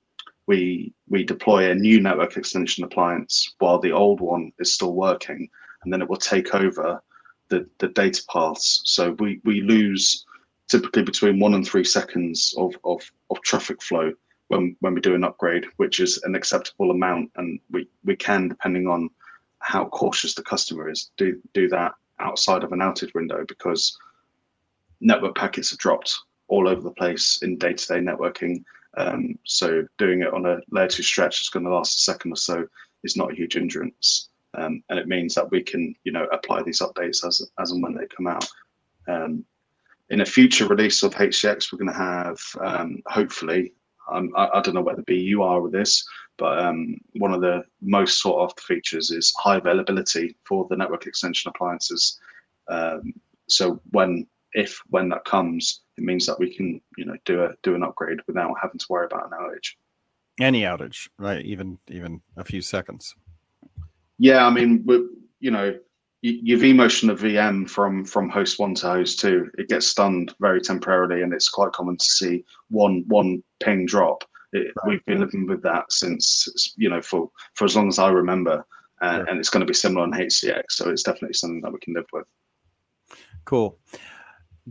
[0.47, 5.49] we we deploy a new network extension appliance while the old one is still working,
[5.83, 7.03] and then it will take over
[7.49, 8.83] the, the data paths.
[8.85, 10.25] So we, we lose
[10.69, 14.13] typically between one and three seconds of, of, of traffic flow
[14.49, 17.31] when, when we do an upgrade, which is an acceptable amount.
[17.37, 19.11] And we, we can, depending on
[19.61, 23.97] how cautious the customer is, do, do that outside of an outage window because
[25.01, 26.19] network packets are dropped
[26.49, 28.65] all over the place in day-to-day networking.
[28.97, 32.33] Um, so doing it on a layer two stretch that's going to last a second
[32.33, 32.67] or so
[33.05, 34.31] is not a huge hindrance.
[34.55, 37.83] Um, and it means that we can, you know, apply these updates as as and
[37.83, 38.47] when they come out.
[39.07, 39.45] Um,
[40.11, 43.75] in a future release of HCX, we're going to have, um, hopefully,
[44.11, 46.03] um, I, I, don't know whether B you are with this,
[46.39, 51.07] but um, one of the most sought after features is high availability for the network
[51.07, 52.19] extension appliances.
[53.49, 57.51] So when, if when that comes, it means that we can, you know, do a
[57.63, 59.75] do an upgrade without having to worry about an outage.
[60.41, 61.45] Any outage, right?
[61.45, 63.15] Even even a few seconds.
[64.19, 64.85] Yeah, I mean,
[65.41, 65.79] you know,
[66.23, 70.61] you vMotion a VM from from host one to host two, it gets stunned very
[70.61, 74.25] temporarily, and it's quite common to see one one ping drop.
[74.53, 74.89] It, right.
[74.89, 78.65] We've been living with that since you know for for as long as I remember,
[79.01, 79.25] uh, sure.
[79.29, 80.65] and it's going to be similar on HCX.
[80.71, 82.27] So it's definitely something that we can live with.
[83.45, 83.79] Cool.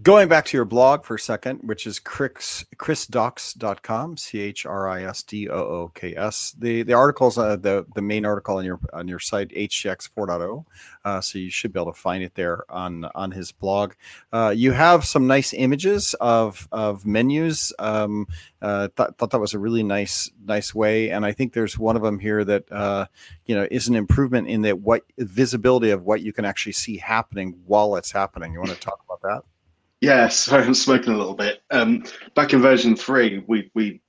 [0.02, 4.90] Going back to your blog for a second, which is chris, chrisdooks.com, C H R
[4.90, 6.54] I S D O O K S.
[6.60, 10.66] The the articles, uh, the the main article on your on your site, HCX 4.0.
[11.06, 13.94] Uh, so you should be able to find it there on on his blog.
[14.34, 17.72] Uh, you have some nice images of of menus.
[17.80, 18.28] Um,
[18.62, 21.96] uh, th- thought that was a really nice nice way, and I think there's one
[21.96, 23.06] of them here that uh,
[23.46, 26.98] you know is an improvement in that what visibility of what you can actually see
[26.98, 28.52] happening while it's happening.
[28.52, 29.57] You want to talk about that?
[30.02, 31.62] Yeah, sorry, I'm smoking a little bit.
[31.72, 32.04] Um,
[32.36, 34.02] back in version three, we we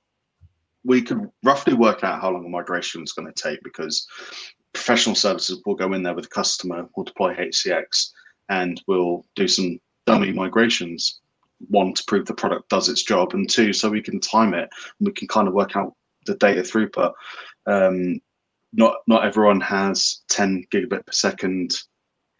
[0.83, 4.07] we could roughly work out how long a migration is going to take because
[4.73, 8.11] professional services will go in there with a customer, will deploy HCX,
[8.49, 11.19] and we'll do some dummy migrations.
[11.67, 14.69] One to prove the product does its job, and two so we can time it
[14.99, 15.93] and we can kind of work out
[16.25, 17.13] the data throughput.
[17.65, 18.21] Um,
[18.71, 21.75] not not everyone has 10 gigabit per second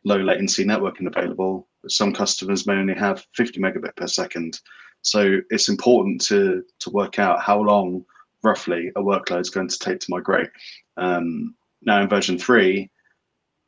[0.06, 4.60] low latency networking available some customers may only have 50 megabit per second.
[5.02, 8.06] So it's important to to work out how long
[8.44, 10.50] roughly a workload is going to take to migrate.
[10.98, 12.92] Um, now in version three,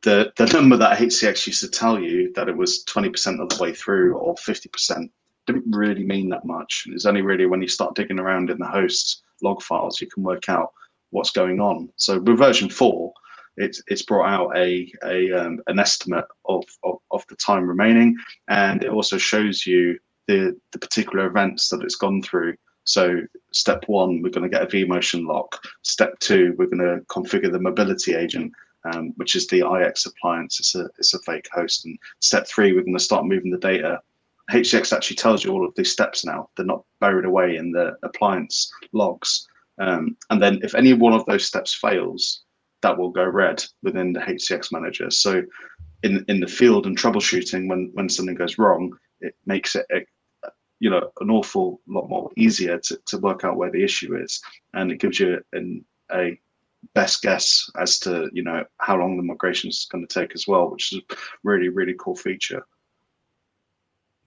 [0.02, 3.62] the the number that HCX used to tell you that it was 20% of the
[3.62, 5.10] way through or 50%
[5.48, 6.86] didn't really mean that much.
[6.88, 10.22] It's only really when you start digging around in the host log files you can
[10.24, 10.72] work out
[11.10, 11.90] what's going on.
[11.96, 13.14] So with version four,
[13.58, 18.16] it's it's brought out a, a um, an estimate of, of, of the time remaining,
[18.48, 22.56] and it also shows you the the particular events that it's gone through.
[22.84, 25.62] So step one, we're going to get a vMotion lock.
[25.84, 28.52] Step two, we're going to configure the mobility agent,
[28.86, 30.60] um, which is the IX appliance.
[30.60, 31.86] It's a it's a fake host.
[31.86, 34.02] And step three, we're going to start moving the data.
[34.52, 36.50] HCX actually tells you all of these steps now.
[36.56, 39.48] They're not buried away in the appliance logs.
[39.80, 42.44] Um, and then if any one of those steps fails,
[42.82, 45.10] that will go red within the HCX manager.
[45.10, 45.44] So
[46.04, 50.08] in in the field and troubleshooting, when when something goes wrong, it makes it
[50.80, 54.42] you know an awful lot more easier to, to work out where the issue is,
[54.74, 56.38] and it gives you an, a
[56.96, 60.48] best guess as to you know how long the migration is going to take as
[60.48, 62.66] well, which is a really really cool feature.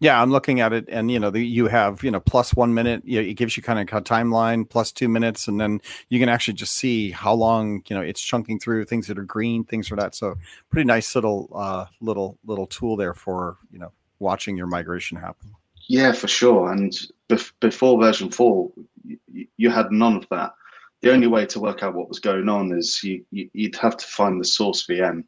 [0.00, 2.74] Yeah, I'm looking at it, and you know, the, you have you know plus one
[2.74, 3.02] minute.
[3.04, 6.18] You know, it gives you kind of a timeline plus two minutes, and then you
[6.18, 9.64] can actually just see how long you know it's chunking through things that are green,
[9.64, 10.14] things for that.
[10.14, 10.35] So,
[10.68, 15.54] pretty nice little uh, little little tool there for you know watching your migration happen.
[15.87, 16.72] Yeah, for sure.
[16.72, 16.92] And
[17.28, 18.72] bef- before version four,
[19.04, 20.54] you, you had none of that.
[21.02, 23.96] The only way to work out what was going on is you, you you'd have
[23.96, 25.24] to find the source VM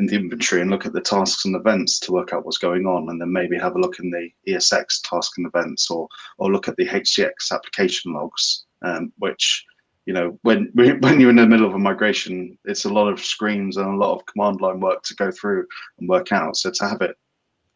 [0.00, 2.86] in the inventory and look at the tasks and events to work out what's going
[2.86, 6.08] on, and then maybe have a look in the ESX task and events, or
[6.38, 9.64] or look at the HCX application logs, um, which
[10.06, 13.20] you know when when you're in the middle of a migration, it's a lot of
[13.20, 15.66] screens and a lot of command line work to go through
[15.98, 16.56] and work out.
[16.56, 17.16] So to have it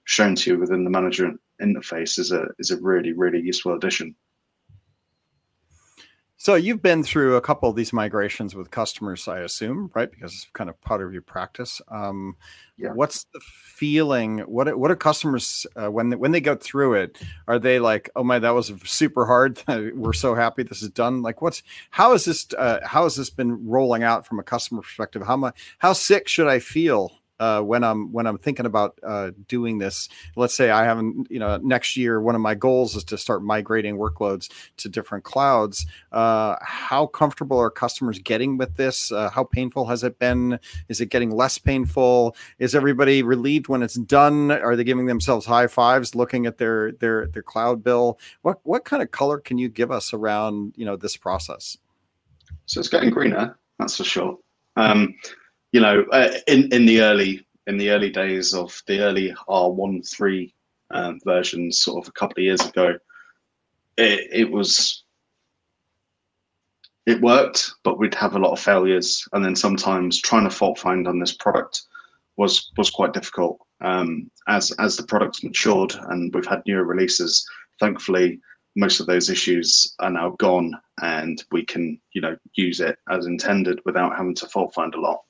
[0.05, 4.17] shown to you within the management interface is a is a really really useful addition.
[6.45, 10.11] So you've been through a couple of these migrations with customers, I assume, right?
[10.11, 11.81] Because it's kind of part of your practice.
[11.89, 12.37] Um,
[12.77, 12.91] yeah.
[12.93, 14.41] What's the feeling?
[14.41, 17.19] What what are customers uh, when they, when they go through it?
[17.49, 19.63] Are they like, oh my, that was super hard.
[19.95, 21.23] We're so happy this is done.
[21.23, 22.47] Like, what's how is this?
[22.53, 25.23] Uh, how has this been rolling out from a customer perspective?
[25.27, 25.59] How much?
[25.79, 27.11] How sick should I feel
[27.45, 30.09] uh, when I'm when I'm thinking about uh, doing this.
[30.35, 33.43] Let's say I haven't, you know, next year one of my goals is to start
[33.43, 35.87] migrating workloads to different clouds.
[36.11, 39.13] Uh, how comfortable are customers getting with this?
[39.13, 40.59] Uh, how painful has it been?
[40.89, 42.35] Is it getting less painful?
[42.59, 44.51] Is everybody relieved when it's done?
[44.51, 48.19] Are they giving themselves high fives looking at their their their cloud bill?
[48.41, 51.77] What what kind of color can you give us around you know this process?
[52.67, 54.39] So it's getting greener, that's for sure.
[54.77, 55.15] Um,
[55.75, 59.73] you know, uh, in in the early in the early days of the early R
[59.73, 60.55] one three
[60.93, 62.97] um, versions, sort of a couple of years ago,
[63.97, 65.03] it, it was
[67.07, 70.79] it worked, but we'd have a lot of failures, and then sometimes trying to fault
[70.79, 71.83] find on this product
[72.37, 73.59] was was quite difficult.
[73.81, 77.45] Um, as as the product's matured and we've had newer releases,
[77.81, 78.41] thankfully
[78.77, 80.73] most of those issues are now gone,
[81.03, 85.01] and we can you know use it as intended without having to fault find a
[85.01, 85.25] lot.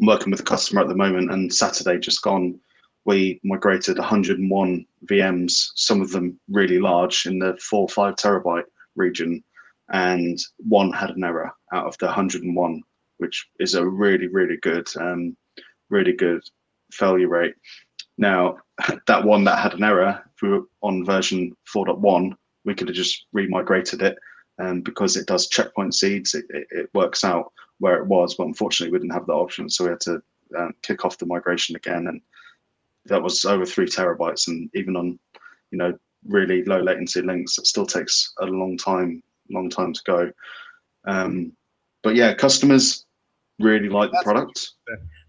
[0.00, 2.58] I'm working with a customer at the moment, and Saturday just gone,
[3.04, 8.64] we migrated 101 VMs, some of them really large in the four five terabyte
[8.96, 9.44] region,
[9.92, 12.82] and one had an error out of the 101,
[13.18, 15.36] which is a really, really good, um,
[15.90, 16.42] really good
[16.92, 17.54] failure rate.
[18.16, 18.56] Now,
[19.06, 22.32] that one that had an error, if we were on version 4.1,
[22.64, 24.16] we could have just remigrated it.
[24.60, 28.46] Um, because it does checkpoint seeds, it, it, it, works out where it was, but
[28.46, 30.22] unfortunately we didn't have that option, so we had to
[30.58, 32.20] um, kick off the migration again, and
[33.06, 35.18] that was over three terabytes, and even on,
[35.70, 40.00] you know, really low latency links, it still takes a long time long time to
[40.04, 40.30] go.
[41.04, 41.52] Um,
[42.02, 43.06] but yeah, customers
[43.60, 44.70] really like That's the product.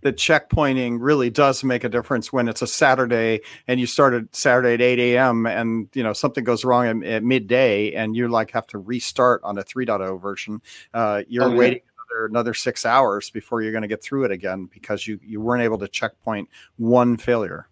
[0.01, 4.73] The checkpointing really does make a difference when it's a Saturday and you started Saturday
[4.73, 5.45] at 8 a.m.
[5.45, 9.41] and you know something goes wrong at, at midday and you like have to restart
[9.43, 10.61] on a 3.0 version.
[10.93, 14.31] Uh, you're oh, waiting another another six hours before you're going to get through it
[14.31, 17.67] again because you you weren't able to checkpoint one failure.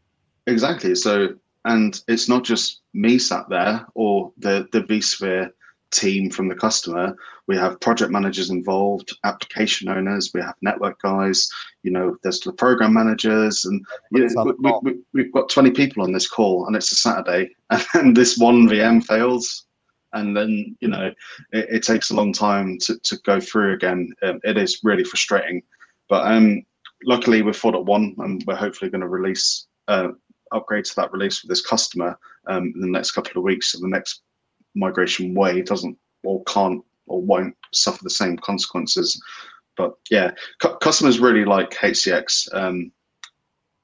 [0.45, 0.93] Exactly.
[0.93, 1.36] So
[1.66, 5.51] and it's not just me sat there or the the vSphere
[5.92, 7.16] team from the customer.
[7.48, 11.50] We have project managers involved, application owners, we have network guys,
[11.84, 16.04] you know, there's the program managers, and you know, we, have we, got 20 people
[16.04, 17.50] on this call, and it's a Saturday,
[17.94, 19.66] and this one VM fails.
[20.14, 21.12] And then, you know,
[21.52, 24.12] it, it takes a long time to, to go through again.
[24.24, 25.62] Um, it is really frustrating.
[26.08, 26.64] But um,
[27.06, 30.10] luckily, we're 4.1, and we're hopefully going to release, uh,
[30.52, 32.18] upgrade to that release with this customer
[32.48, 33.72] um, in the next couple of weeks.
[33.72, 34.24] So the next
[34.76, 39.22] migration way doesn't or can't or won't suffer the same consequences.
[39.76, 42.53] But yeah, cu- customers really like HCX.
[42.53, 42.91] Um,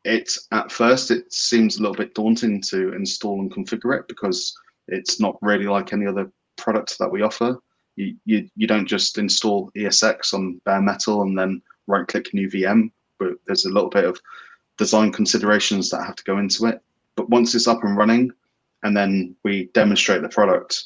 [0.04, 4.56] it at first it seems a little bit daunting to install and configure it because
[4.88, 7.58] it's not really like any other product that we offer.
[7.96, 12.50] You you, you don't just install ESX on bare metal and then right click new
[12.50, 14.20] VM, but there's a little bit of
[14.78, 16.82] design considerations that have to go into it.
[17.16, 18.32] But once it's up and running,
[18.86, 20.86] and then we demonstrate the product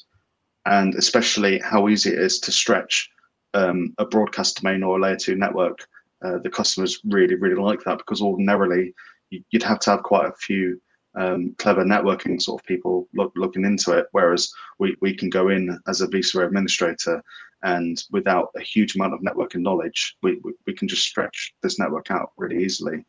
[0.66, 3.10] and especially how easy it is to stretch
[3.54, 5.86] um, a broadcast domain or a layer two network.
[6.24, 8.94] Uh, the customers really, really like that because ordinarily
[9.30, 10.82] you'd have to have quite a few
[11.16, 15.50] um, clever networking sort of people look, looking into it, whereas we, we can go
[15.50, 17.22] in as a vSphere administrator
[17.64, 21.80] and without a huge amount of networking knowledge, we, we, we can just stretch this
[21.80, 23.04] network out really easily.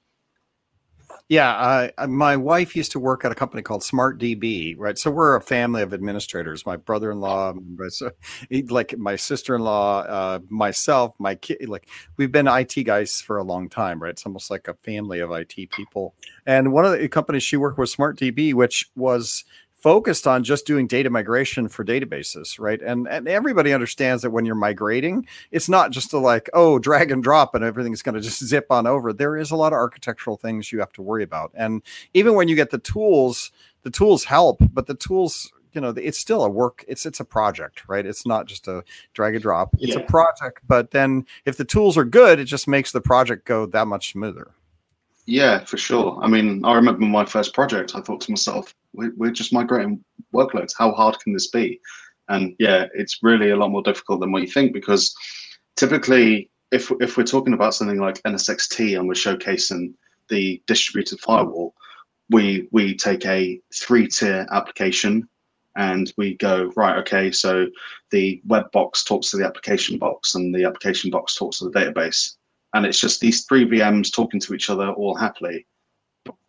[1.31, 4.99] Yeah, uh, my wife used to work at a company called SmartDB, right?
[4.99, 6.67] So we're a family of administrators.
[6.67, 7.55] My brother-in-law,
[8.69, 11.69] like my sister-in-law, uh, myself, my kid.
[11.69, 14.11] Like we've been IT guys for a long time, right?
[14.11, 16.17] It's almost like a family of IT people.
[16.47, 19.45] And one of the companies she worked with, SmartDB, which was
[19.81, 22.81] focused on just doing data migration for databases, right?
[22.83, 27.11] And and everybody understands that when you're migrating, it's not just to like, oh, drag
[27.11, 29.13] and drop and everything's going to just zip on over.
[29.13, 31.51] There is a lot of architectural things you have to worry about.
[31.55, 31.83] And
[32.15, 33.53] even when you get the tools,
[33.83, 37.25] the tools help, but the tools you know it's still a work it's it's a
[37.25, 38.83] project right it's not just a
[39.15, 40.01] drag and drop it's yeah.
[40.01, 43.67] a project but then if the tools are good it just makes the project go
[43.67, 44.51] that much smoother
[45.31, 46.19] yeah, for sure.
[46.21, 47.95] I mean, I remember my first project.
[47.95, 50.73] I thought to myself, we're, we're just migrating workloads.
[50.77, 51.81] How hard can this be?
[52.29, 55.15] And yeah, it's really a lot more difficult than what you think because
[55.77, 59.93] typically, if if we're talking about something like NSXT and we're showcasing
[60.29, 61.75] the distributed firewall,
[62.31, 65.29] we we take a three tier application
[65.77, 67.67] and we go right okay so
[68.11, 71.71] the web box talks to the application box and the application box talks to the
[71.71, 72.35] database
[72.75, 75.67] and it's just these three VMs talking to each other all happily.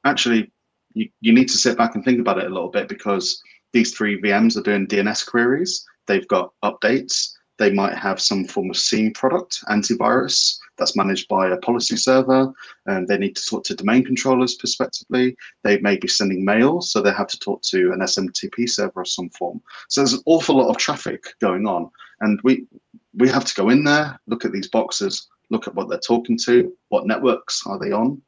[0.05, 0.51] Actually,
[0.93, 3.41] you, you need to sit back and think about it a little bit because
[3.73, 5.85] these three VMs are doing DNS queries.
[6.07, 7.31] They've got updates.
[7.57, 12.51] They might have some form of SIEM product, antivirus, that's managed by a policy server.
[12.87, 15.35] And they need to talk to domain controllers prospectively.
[15.63, 19.07] They may be sending mail, so they have to talk to an SMTP server of
[19.07, 19.61] some form.
[19.89, 21.91] So there's an awful lot of traffic going on.
[22.21, 22.65] And we
[23.13, 26.37] we have to go in there, look at these boxes, look at what they're talking
[26.45, 28.21] to, what networks are they on,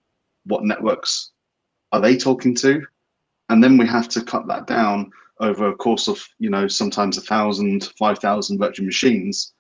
[0.46, 1.32] what networks
[1.94, 2.86] are they talking to,
[3.50, 7.18] and then we have to cut that down over a course of you know sometimes
[7.18, 9.54] a thousand, five thousand virtual machines,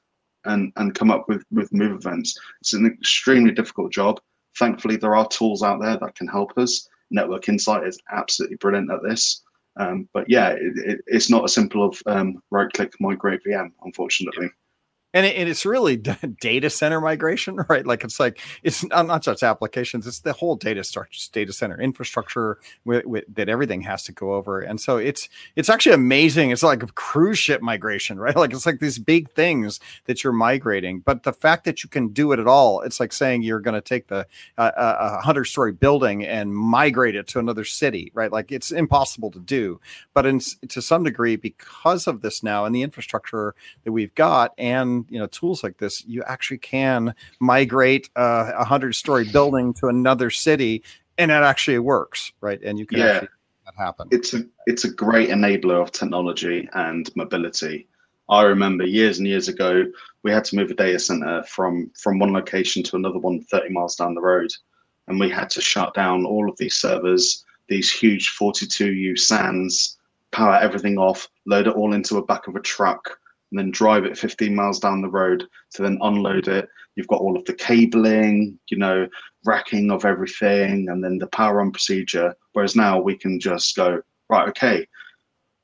[0.46, 2.38] and and come up with with move events.
[2.60, 4.20] It's an extremely difficult job.
[4.60, 6.90] Thankfully, there are tools out there that can help us.
[7.12, 9.44] Network Insight is absolutely brilliant at this.
[9.80, 13.72] Um, but yeah, it, it, it's not as simple of um, right click migrate VM,
[13.84, 14.50] unfortunately
[15.14, 15.98] and, it, and it's really
[16.42, 17.86] data center migration, right?
[17.86, 20.84] Like it's like it's not, not just applications; it's the whole data
[21.32, 24.60] data center infrastructure with, with, that everything has to go over.
[24.62, 26.52] And so it's it's actually amazing.
[26.52, 28.36] It's like a cruise ship migration, right?
[28.36, 31.00] Like it's like these big things that you're migrating.
[31.00, 33.76] But the fact that you can do it at all, it's like saying you're going
[33.76, 34.26] to take the
[34.58, 38.32] uh, a hundred story building and migrate it to another city, right?
[38.32, 39.80] Like it's impossible to do.
[40.14, 43.54] But in, to some degree, because of this now and the infrastructure
[43.84, 48.94] that we've got and you know tools like this, you actually can migrate a hundred
[48.94, 50.84] story building to another city,
[51.18, 52.62] and it actually works, right?
[52.64, 53.06] And you can yeah.
[53.06, 53.30] actually
[53.66, 54.08] that happen.
[54.12, 57.88] It's a it's a great enabler of technology and mobility.
[58.30, 59.86] I remember years and years ago,
[60.24, 63.70] we had to move a data center from from one location to another one 30
[63.70, 64.52] miles down the road,
[65.08, 69.98] and we had to shut down all of these servers, these huge 42U SANs,
[70.32, 73.20] power everything off, load it all into a back of a truck,
[73.54, 76.68] and then drive it 15 miles down the road to then unload it.
[76.96, 79.08] You've got all of the cabling, you know,
[79.46, 82.34] racking of everything, and then the power on procedure.
[82.54, 84.88] Whereas now we can just go, right, okay,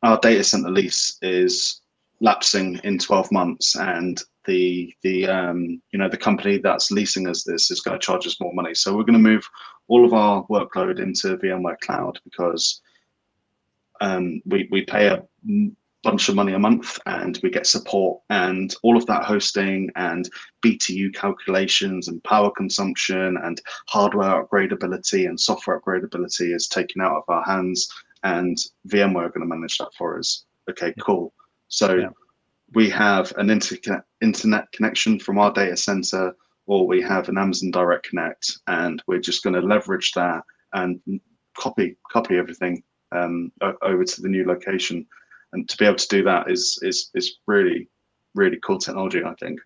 [0.03, 1.81] our data center lease is
[2.21, 7.43] lapsing in 12 months and the the um, you know the company that's leasing us
[7.43, 9.47] this is going to charge us more money so we're going to move
[9.87, 12.81] all of our workload into vmware cloud because
[14.01, 15.23] um, we, we pay a
[16.03, 20.29] bunch of money a month and we get support and all of that hosting and
[20.65, 27.23] BTU calculations and power consumption and hardware upgradability and software upgradability is taken out of
[27.27, 27.89] our hands
[28.23, 30.45] and VMware are going to manage that for us.
[30.69, 31.33] Okay, cool.
[31.67, 32.09] So yeah.
[32.73, 36.33] we have an inter- internet connection from our data center
[36.65, 40.43] or we have an Amazon Direct Connect and we're just going to leverage that
[40.73, 41.01] and
[41.57, 42.81] copy copy everything
[43.11, 45.05] um, over to the new location
[45.53, 47.87] and to be able to do that is is is really
[48.35, 49.59] really cool technology i think.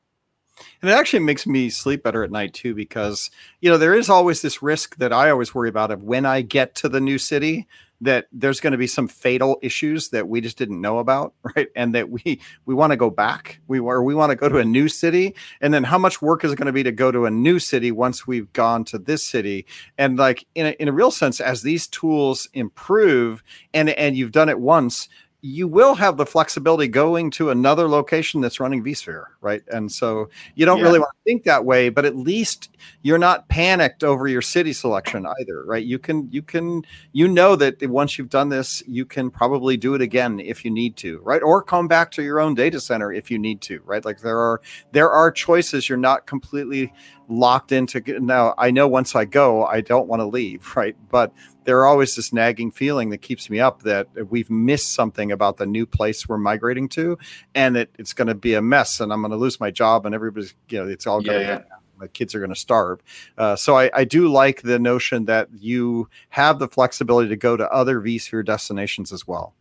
[0.83, 4.09] And it actually makes me sleep better at night too because you know there is
[4.09, 7.17] always this risk that i always worry about of when i get to the new
[7.17, 7.67] city
[8.03, 11.69] that there's going to be some fatal issues that we just didn't know about right?
[11.75, 13.59] And that we we want to go back.
[13.67, 15.35] We or we want to go to a new city.
[15.61, 17.59] And then how much work is it going to be to go to a new
[17.59, 19.65] city once we've gone to this city?
[19.97, 24.31] And like in a, in a real sense as these tools improve and and you've
[24.31, 25.07] done it once
[25.45, 29.61] you will have the flexibility going to another location that's running vSphere, right?
[29.67, 30.85] And so you don't yeah.
[30.85, 32.69] really want to think that way, but at least
[33.01, 35.83] you're not panicked over your city selection either, right?
[35.83, 39.95] You can you can you know that once you've done this, you can probably do
[39.95, 41.43] it again if you need to, right?
[41.43, 44.05] Or come back to your own data center if you need to, right?
[44.05, 44.61] Like there are
[44.93, 46.93] there are choices you're not completely
[47.37, 50.95] locked into now i know once i go i don't want to leave right?
[51.09, 51.33] But
[51.65, 55.57] there are always this nagging feeling that keeps me up that we've missed something about
[55.57, 57.17] the new place we're migrating to
[57.55, 60.05] and it, it's going to be a mess and i'm going to lose my job
[60.05, 61.77] and everybody's you know it's all going to yeah, yeah.
[61.97, 63.01] my kids are going to starve.
[63.37, 67.55] Uh, so I, I do like the notion that you have the flexibility to go
[67.55, 69.53] to other vsphere destinations as well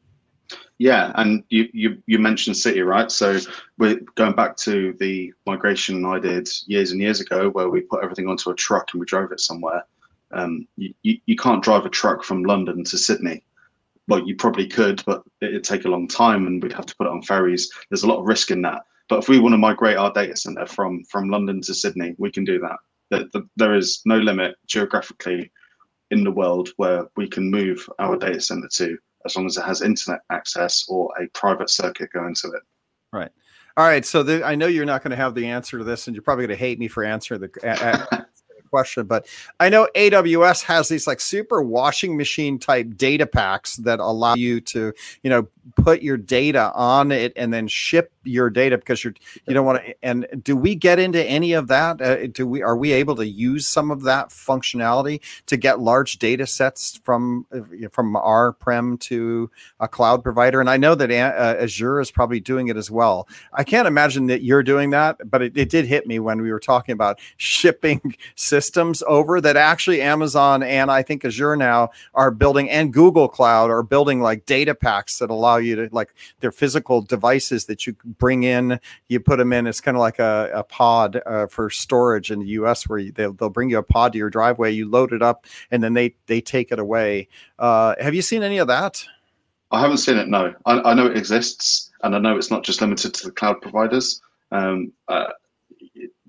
[0.78, 3.11] yeah, and you, you you mentioned City, right?
[3.11, 3.38] So
[3.78, 8.03] we're going back to the migration I did years and years ago, where we put
[8.03, 9.84] everything onto a truck and we drove it somewhere.
[10.32, 13.44] Um, you, you, you can't drive a truck from London to Sydney.
[14.09, 17.07] Well, you probably could, but it'd take a long time, and we'd have to put
[17.07, 17.70] it on ferries.
[17.88, 18.82] There's a lot of risk in that.
[19.09, 22.30] But if we want to migrate our data center from from London to Sydney, we
[22.30, 22.76] can do that.
[23.11, 25.53] There, there is no limit geographically
[26.11, 29.64] in the world where we can move our data center to as long as it
[29.64, 32.62] has internet access or a private circuit going to it.
[33.12, 33.31] Right.
[33.77, 34.05] All right.
[34.05, 36.23] So the, I know you're not going to have the answer to this, and you're
[36.23, 38.27] probably going to hate me for answering the
[38.73, 39.27] question, but
[39.61, 44.61] I know AWS has these like super washing machine type data packs that allow you
[44.62, 45.47] to, you know,
[45.77, 49.14] put your data on it and then ship your data because you're
[49.47, 52.01] you don't want to and do we get into any of that?
[52.01, 56.18] Uh, do we are we able to use some of that functionality to get large
[56.18, 59.51] data sets from uh, from our prem to
[59.81, 60.61] a cloud provider?
[60.61, 63.29] And i know that uh, azure is probably doing it as well.
[63.53, 66.51] I can't imagine that you're doing that but it, it did hit me when we
[66.51, 72.31] were talking about shipping systems over that actually amazon and i think azure now are
[72.31, 76.53] building and google cloud are building like data packs that allow you to like their
[76.53, 79.66] physical devices that you bring in, you put them in.
[79.66, 82.88] It's kind of like a, a pod uh, for storage in the U.S.
[82.88, 85.46] where you, they'll, they'll bring you a pod to your driveway, you load it up,
[85.70, 87.28] and then they they take it away.
[87.58, 89.04] Uh, have you seen any of that?
[89.72, 90.28] I haven't seen it.
[90.28, 93.32] No, I, I, know it exists, and I know it's not just limited to the
[93.32, 94.20] cloud providers.
[94.50, 95.32] Um, uh,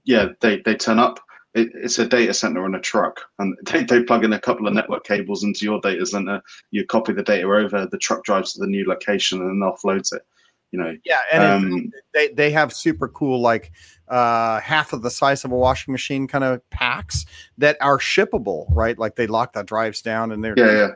[0.05, 1.19] yeah, they they turn up.
[1.53, 4.67] it, it's a data center on a truck, and they, they plug in a couple
[4.67, 6.41] of network cables into your data center.
[6.71, 10.13] You copy the data over, the truck drives to the new location and then offloads
[10.13, 10.25] it.
[10.73, 13.71] You know, Yeah, and Um, they they have super cool like
[14.07, 17.25] uh half of the size of a washing machine kind of packs
[17.59, 18.97] that are shippable, right?
[18.97, 20.87] Like they lock the drives down and they're yeah, yeah.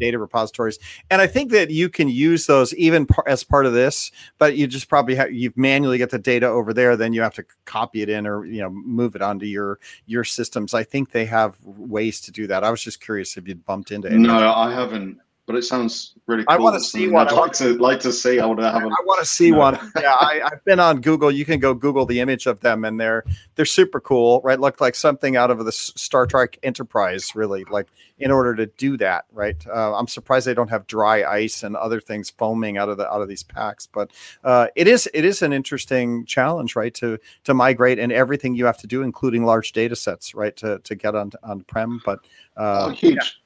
[0.00, 0.78] data repositories.
[1.10, 4.56] And I think that you can use those even par- as part of this, but
[4.56, 7.44] you just probably have you manually get the data over there, then you have to
[7.66, 10.72] copy it in or you know move it onto your your systems.
[10.72, 12.64] I think they have ways to do that.
[12.64, 14.26] I was just curious if you'd bumped into any.
[14.26, 16.56] No, I haven't, but it sounds really cool.
[16.56, 17.28] I wanna see one.
[17.28, 18.40] I'd like to like to see.
[18.40, 19.58] I want to have a I want to see No.
[19.58, 19.78] one.
[20.00, 21.30] Yeah, I, I've been on Google.
[21.30, 23.24] You can go Google the image of them, and they're
[23.54, 24.58] they're super cool, right?
[24.58, 27.64] Look like something out of the Star Trek Enterprise, really.
[27.70, 27.86] Like
[28.18, 29.64] in order to do that, right?
[29.66, 33.08] Uh, I'm surprised they don't have dry ice and other things foaming out of the
[33.10, 34.10] out of these packs, but
[34.42, 36.94] uh, it is it is an interesting challenge, right?
[36.94, 40.56] To to migrate and everything you have to do, including large data sets, right?
[40.56, 42.18] To to get on on prem, but
[42.56, 43.40] uh, oh, huge.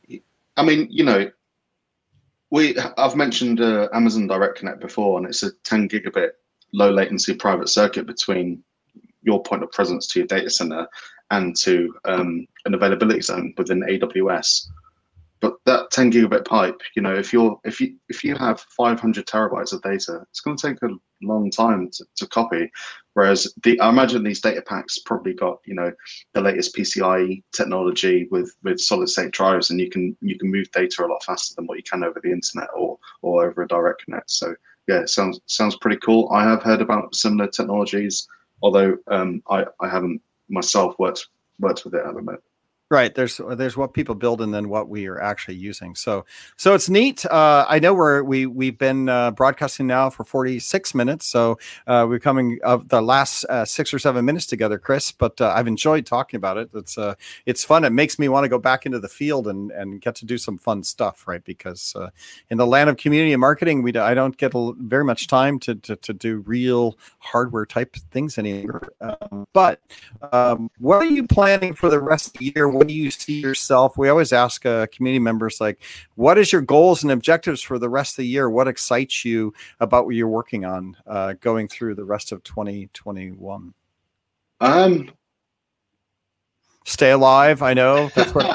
[0.57, 1.30] I mean, you know,
[2.51, 6.30] we I've mentioned uh, Amazon Direct Connect before, and it's a 10 gigabit
[6.72, 8.62] low latency private circuit between
[9.22, 10.86] your point of presence to your data center
[11.30, 14.66] and to um, an availability zone within AWS.
[15.41, 19.26] But that 10 gigabit pipe, you know, if you're if you if you have 500
[19.26, 20.91] terabytes of data, it's going to take a
[21.22, 22.70] long time to, to copy.
[23.14, 25.93] Whereas the I imagine these data packs probably got you know
[26.34, 30.70] the latest PCIe technology with with solid state drives, and you can you can move
[30.72, 33.68] data a lot faster than what you can over the internet or or over a
[33.68, 34.30] direct connect.
[34.30, 34.55] So
[34.88, 36.28] yeah, sounds sounds pretty cool.
[36.32, 38.28] I have heard about similar technologies,
[38.62, 40.20] although um, I I haven't
[40.51, 41.28] myself worked
[41.59, 42.43] worked with it at the moment.
[42.91, 43.14] Right.
[43.14, 45.95] There's there's what people build and then what we are actually using.
[45.95, 46.24] So
[46.57, 47.24] so it's neat.
[47.24, 51.26] Uh, I know we're we we've been uh, broadcasting now for 46 minutes.
[51.26, 55.12] So uh, we're coming of the last uh, six or seven minutes together, Chris.
[55.12, 56.68] But uh, I've enjoyed talking about it.
[56.74, 57.14] It's uh
[57.47, 57.84] it's fun.
[57.84, 60.36] It makes me want to go back into the field and and get to do
[60.36, 61.45] some fun stuff, right?
[61.45, 62.11] Because uh,
[62.51, 65.76] in the land of community marketing, we I don't get a, very much time to,
[65.76, 68.88] to to do real hardware type things anymore.
[69.01, 69.80] Um, but
[70.32, 72.80] um, what are you planning for the rest of the year?
[72.81, 73.99] What do you see yourself?
[73.99, 75.83] We always ask uh, community members, like,
[76.14, 78.49] what is your goals and objectives for the rest of the year?
[78.49, 83.74] What excites you about what you're working on uh, going through the rest of 2021?
[84.62, 85.11] Um,
[86.87, 87.61] Stay alive.
[87.61, 88.47] I know that's what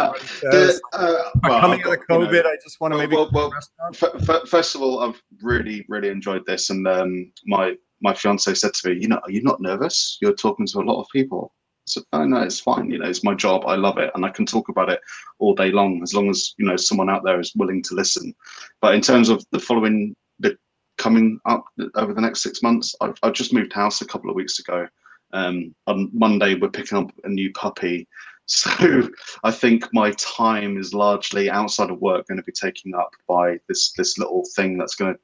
[0.41, 3.07] the, uh, well, Coming out of got, you know, COVID, I just want to well,
[3.07, 3.29] maybe.
[3.31, 3.53] well,
[3.93, 8.73] f- first of all, I've really, really enjoyed this, and um, my my fiance said
[8.73, 10.17] to me, "You know, are you not nervous?
[10.19, 11.53] You're talking to a lot of people."
[11.87, 12.89] Said, "No, no, it's fine.
[12.89, 13.65] You know, it's my job.
[13.65, 14.99] I love it, and I can talk about it
[15.39, 18.33] all day long as long as you know someone out there is willing to listen."
[18.81, 20.57] But in terms of the following, the
[20.97, 21.65] coming up
[21.95, 24.87] over the next six months, I've, I've just moved house a couple of weeks ago.
[25.33, 28.07] Um, on Monday, we're picking up a new puppy.
[28.47, 29.09] So
[29.43, 33.57] I think my time is largely outside of work going to be taken up by
[33.67, 35.19] this this little thing that's going to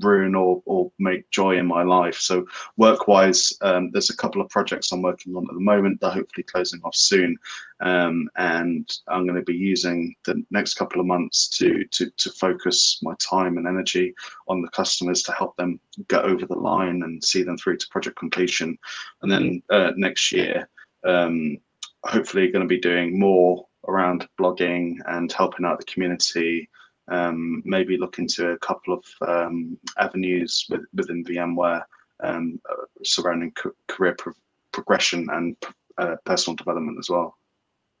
[0.00, 2.16] ruin or or make joy in my life.
[2.16, 6.00] So work wise, um, there's a couple of projects I'm working on at the moment.
[6.00, 7.36] They're hopefully closing off soon,
[7.80, 12.30] um, and I'm going to be using the next couple of months to to to
[12.30, 14.14] focus my time and energy
[14.48, 17.88] on the customers to help them get over the line and see them through to
[17.88, 18.78] project completion,
[19.22, 20.68] and then uh, next year.
[21.04, 21.58] Um,
[22.04, 26.68] hopefully going to be doing more around blogging and helping out the community.
[27.10, 31.82] Um, maybe look into a couple of um, avenues with, within VMware
[32.22, 32.60] um,
[33.04, 34.34] surrounding ca- career pro-
[34.72, 35.56] progression and
[35.96, 37.36] uh, personal development as well.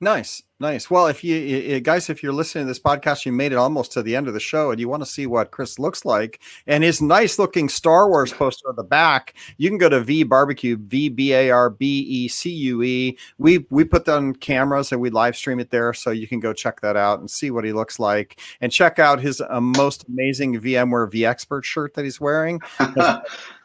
[0.00, 0.88] Nice, nice.
[0.88, 3.56] Well, if you y- y- guys, if you're listening to this podcast, you made it
[3.56, 6.04] almost to the end of the show, and you want to see what Chris looks
[6.04, 6.38] like
[6.68, 10.22] and his nice looking Star Wars poster on the back, you can go to V
[10.22, 13.18] Barbecue, V B A R B E C U E.
[13.38, 16.38] We we put that on cameras and we live stream it there, so you can
[16.38, 19.60] go check that out and see what he looks like, and check out his uh,
[19.60, 22.60] most amazing VMware vExpert shirt that he's wearing.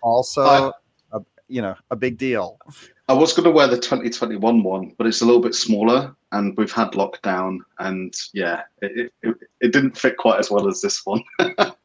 [0.01, 0.73] Also,
[1.13, 2.57] a, you know, a big deal.
[3.07, 6.55] I was going to wear the 2021 one, but it's a little bit smaller, and
[6.57, 11.05] we've had lockdown, and yeah, it, it, it didn't fit quite as well as this
[11.05, 11.21] one.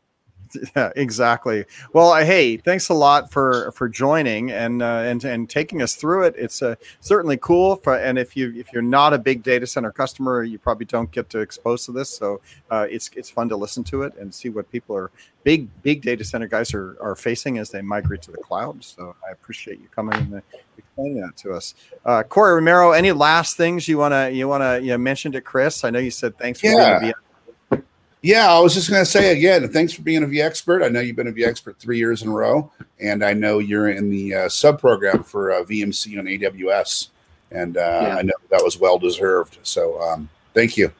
[0.77, 1.65] Yeah, exactly.
[1.93, 5.95] Well, uh, hey, thanks a lot for for joining and uh, and and taking us
[5.95, 6.35] through it.
[6.37, 7.77] It's uh, certainly cool.
[7.77, 11.11] For, and if you if you're not a big data center customer, you probably don't
[11.11, 12.11] get to expose to this.
[12.11, 12.41] So
[12.71, 15.11] uh, it's it's fun to listen to it and see what people are
[15.45, 18.83] big big data center guys are are facing as they migrate to the cloud.
[18.85, 20.43] So I appreciate you coming and
[20.77, 21.75] explaining that to us.
[22.05, 25.85] Uh, Corey Romero, any last things you wanna you wanna you know, mention to Chris?
[25.85, 26.99] I know you said thanks for Yeah.
[26.99, 27.13] being.
[28.23, 30.85] Yeah, I was just going to say again, thanks for being a vExpert.
[30.85, 33.91] I know you've been a vExpert three years in a row, and I know you're
[33.91, 37.09] in the uh, sub program for uh, VMC on AWS.
[37.53, 38.17] and uh, yeah.
[38.17, 39.59] I know that was well deserved.
[39.63, 40.91] So um, thank you,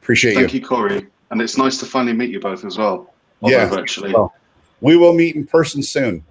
[0.00, 0.60] appreciate thank you.
[0.60, 3.12] Thank you, Corey, and it's nice to finally meet you both as well.
[3.42, 4.14] Yeah, virtually.
[4.14, 4.32] Well,
[4.80, 6.24] we will meet in person soon.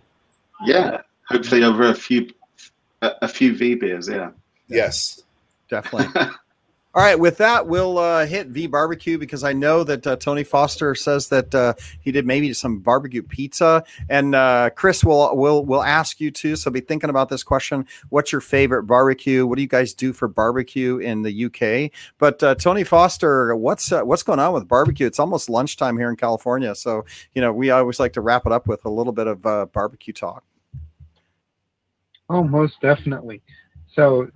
[0.65, 2.27] Yeah, hopefully over a few
[3.01, 4.07] a, a few V beers.
[4.07, 4.31] Yeah.
[4.67, 5.21] Yes,
[5.69, 6.07] definitely.
[6.93, 10.43] All right, with that, we'll uh, hit V barbecue because I know that uh, Tony
[10.43, 15.63] Foster says that uh, he did maybe some barbecue pizza, and uh, Chris will will
[15.63, 16.57] will ask you too.
[16.57, 19.47] So be thinking about this question: What's your favorite barbecue?
[19.47, 21.91] What do you guys do for barbecue in the UK?
[22.17, 25.07] But uh, Tony Foster, what's uh, what's going on with barbecue?
[25.07, 28.51] It's almost lunchtime here in California, so you know we always like to wrap it
[28.51, 30.43] up with a little bit of barbecue talk.
[32.29, 33.41] Oh, most definitely.
[33.93, 34.29] So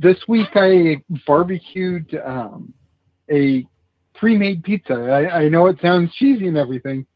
[0.00, 2.72] this week I barbecued um,
[3.30, 3.66] a
[4.14, 4.94] pre-made pizza.
[4.94, 7.06] I, I, know it sounds cheesy and everything,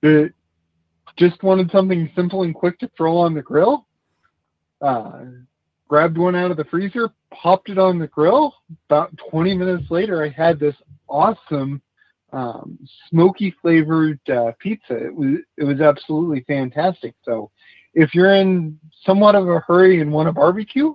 [0.00, 0.30] but
[1.16, 3.86] just wanted something simple and quick to throw on the grill.
[4.80, 5.20] Uh,
[5.86, 8.54] grabbed one out of the freezer, popped it on the grill.
[8.88, 10.76] About 20 minutes later, I had this
[11.08, 11.82] awesome
[12.32, 12.78] um,
[13.10, 14.96] smoky flavored uh, pizza.
[14.96, 17.14] It was it was absolutely fantastic.
[17.24, 17.50] So,
[17.92, 20.94] if you're in somewhat of a hurry and want to barbecue,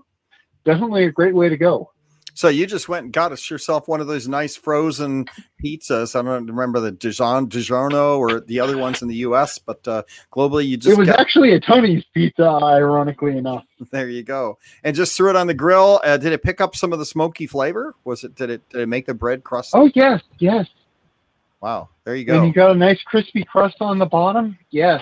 [0.66, 1.92] definitely a great way to go.
[2.36, 5.26] So you just went and got us yourself one of those nice frozen
[5.64, 6.20] pizzas.
[6.20, 10.04] I don't remember the Dijon, DiGiorno or the other ones in the U.S., but uh,
[10.34, 10.92] globally you just.
[10.92, 11.18] It was got...
[11.18, 13.64] actually a Tony's pizza, ironically enough.
[13.90, 16.02] There you go, and just threw it on the grill.
[16.04, 17.96] Uh, did it pick up some of the smoky flavor?
[18.04, 18.36] Was it?
[18.36, 18.70] Did it?
[18.70, 19.72] Did it make the bread crust?
[19.74, 20.68] Oh yes, yes.
[21.62, 22.38] Wow, there you go.
[22.38, 24.58] And you got a nice crispy crust on the bottom.
[24.72, 25.02] Yes.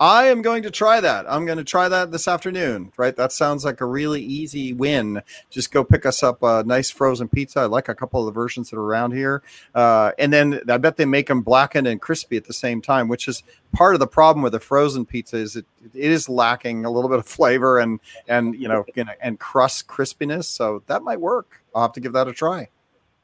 [0.00, 1.24] I am going to try that.
[1.28, 3.14] I'm going to try that this afternoon, right?
[3.14, 5.22] That sounds like a really easy win.
[5.50, 7.60] Just go pick us up a nice frozen pizza.
[7.60, 9.42] I like a couple of the versions that are around here.
[9.72, 13.06] Uh, and then I bet they make them blackened and crispy at the same time,
[13.06, 16.84] which is part of the problem with a frozen pizza is it, it is lacking
[16.84, 18.84] a little bit of flavor and, and, you know,
[19.22, 20.44] and crust crispiness.
[20.44, 21.62] So that might work.
[21.72, 22.68] I'll have to give that a try.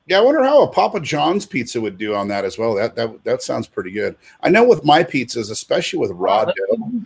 [0.07, 2.74] Yeah, I wonder how a Papa John's pizza would do on that as well.
[2.74, 4.16] That that that sounds pretty good.
[4.42, 7.03] I know with my pizzas, especially with raw dough,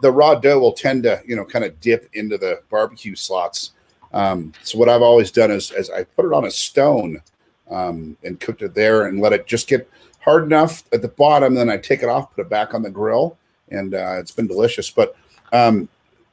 [0.00, 3.72] the raw dough will tend to you know kind of dip into the barbecue slots.
[4.12, 7.20] Um, so what I've always done is, is I put it on a stone
[7.68, 9.90] um, and cooked it there and let it just get
[10.20, 11.54] hard enough at the bottom.
[11.54, 13.36] Then I take it off, put it back on the grill,
[13.70, 14.88] and uh, it's been delicious.
[14.88, 15.16] But
[15.52, 15.88] um,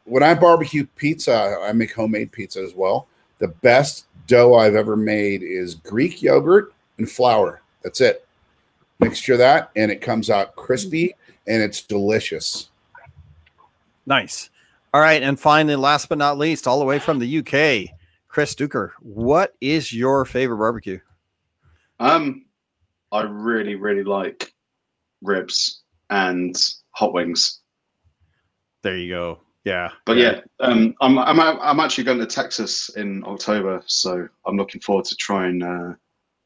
[0.06, 3.08] when I barbecue pizza, I make homemade pizza as well.
[3.40, 7.62] The best dough I've ever made is Greek yogurt and flour.
[7.84, 8.26] That's it.
[9.00, 11.14] Mixture that, and it comes out crispy
[11.48, 12.70] and it's delicious.
[14.06, 14.50] Nice.
[14.94, 15.22] All right.
[15.22, 17.94] And finally, last but not least, all the way from the UK,
[18.30, 21.00] Chris Dooks, what is your favorite barbecue?
[22.00, 22.46] Um,
[23.12, 24.54] I really, really like
[25.22, 26.56] ribs and
[26.92, 27.60] hot wings.
[28.82, 29.40] There you go.
[29.64, 34.28] Yeah, but yeah, yeah um, I'm I'm I'm actually going to Texas in October, so
[34.46, 35.94] I'm looking forward to trying uh,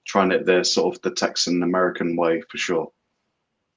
[0.06, 2.92] trying it there, sort of the Texan American way for sure.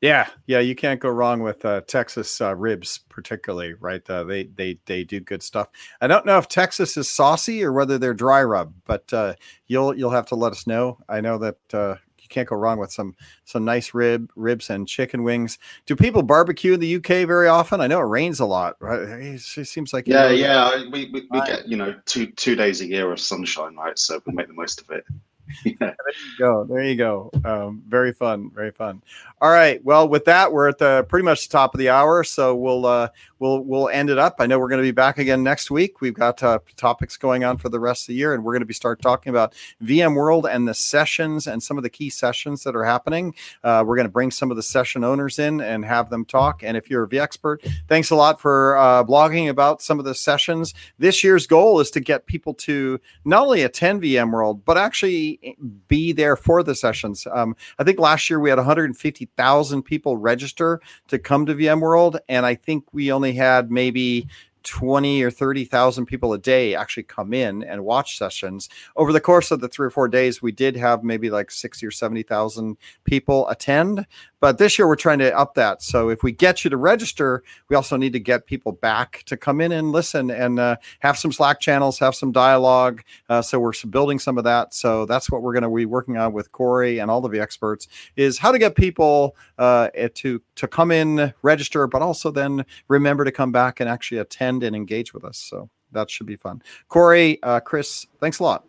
[0.01, 4.09] Yeah, yeah, you can't go wrong with uh, Texas uh, ribs, particularly, right?
[4.09, 5.71] Uh, they they they do good stuff.
[6.01, 9.35] I don't know if Texas is saucy or whether they're dry rub, but uh,
[9.67, 10.99] you'll you'll have to let us know.
[11.09, 11.97] I know that uh,
[12.29, 15.59] you can't go wrong with some some nice rib ribs and chicken wings.
[15.87, 17.81] Do people barbecue in the UK very often?
[17.81, 18.77] I know it rains a lot.
[18.81, 19.01] Right?
[19.01, 20.85] It seems like yeah, yeah.
[20.91, 23.99] We, we, we get you know two two days a year of sunshine, right?
[23.99, 25.05] So we make the most of it.
[25.65, 26.65] There you go.
[26.65, 27.31] There you go.
[27.45, 28.51] Um, very fun.
[28.55, 29.03] Very fun.
[29.41, 29.83] All right.
[29.85, 32.87] Well, with that, we're at the pretty much the top of the hour, so we'll
[32.87, 34.37] uh, we'll we'll end it up.
[34.39, 36.01] I know we're going to be back again next week.
[36.01, 38.63] We've got uh, topics going on for the rest of the year, and we're going
[38.63, 42.65] to be start talking about VMworld and the sessions and some of the key sessions
[42.65, 43.35] that are happening.
[43.63, 46.63] Uh, we're going to bring some of the session owners in and have them talk.
[46.63, 50.15] And if you're a vExpert, thanks a lot for uh, blogging about some of the
[50.15, 50.75] sessions.
[50.99, 55.38] This year's goal is to get people to not only attend VMworld but actually
[55.87, 57.27] be there for the sessions.
[57.33, 62.45] Um, I think last year we had 150,000 people register to come to VMworld, and
[62.45, 64.29] I think we only had maybe
[64.65, 68.69] 20 or 30,000 people a day actually come in and watch sessions.
[68.97, 71.87] Over the course of the three or four days, we did have maybe like 60
[71.87, 74.07] or 70,000 people attend.
[74.41, 75.83] But this year we're trying to up that.
[75.83, 79.37] So if we get you to register, we also need to get people back to
[79.37, 83.03] come in and listen and uh, have some Slack channels, have some dialogue.
[83.29, 84.75] Uh, so we're building some of that.
[84.75, 87.41] So that's what we're going to be working on with Corey and all of the
[87.41, 92.31] experts is how to get people uh, eh, to to come in, register, but also
[92.31, 95.39] then remember to come back and actually attend and engage with us.
[95.39, 96.63] So that should be fun.
[96.89, 98.65] Corey, uh, Chris, thanks a lot.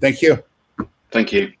[0.00, 0.42] Thank you.
[1.10, 1.52] Thank you.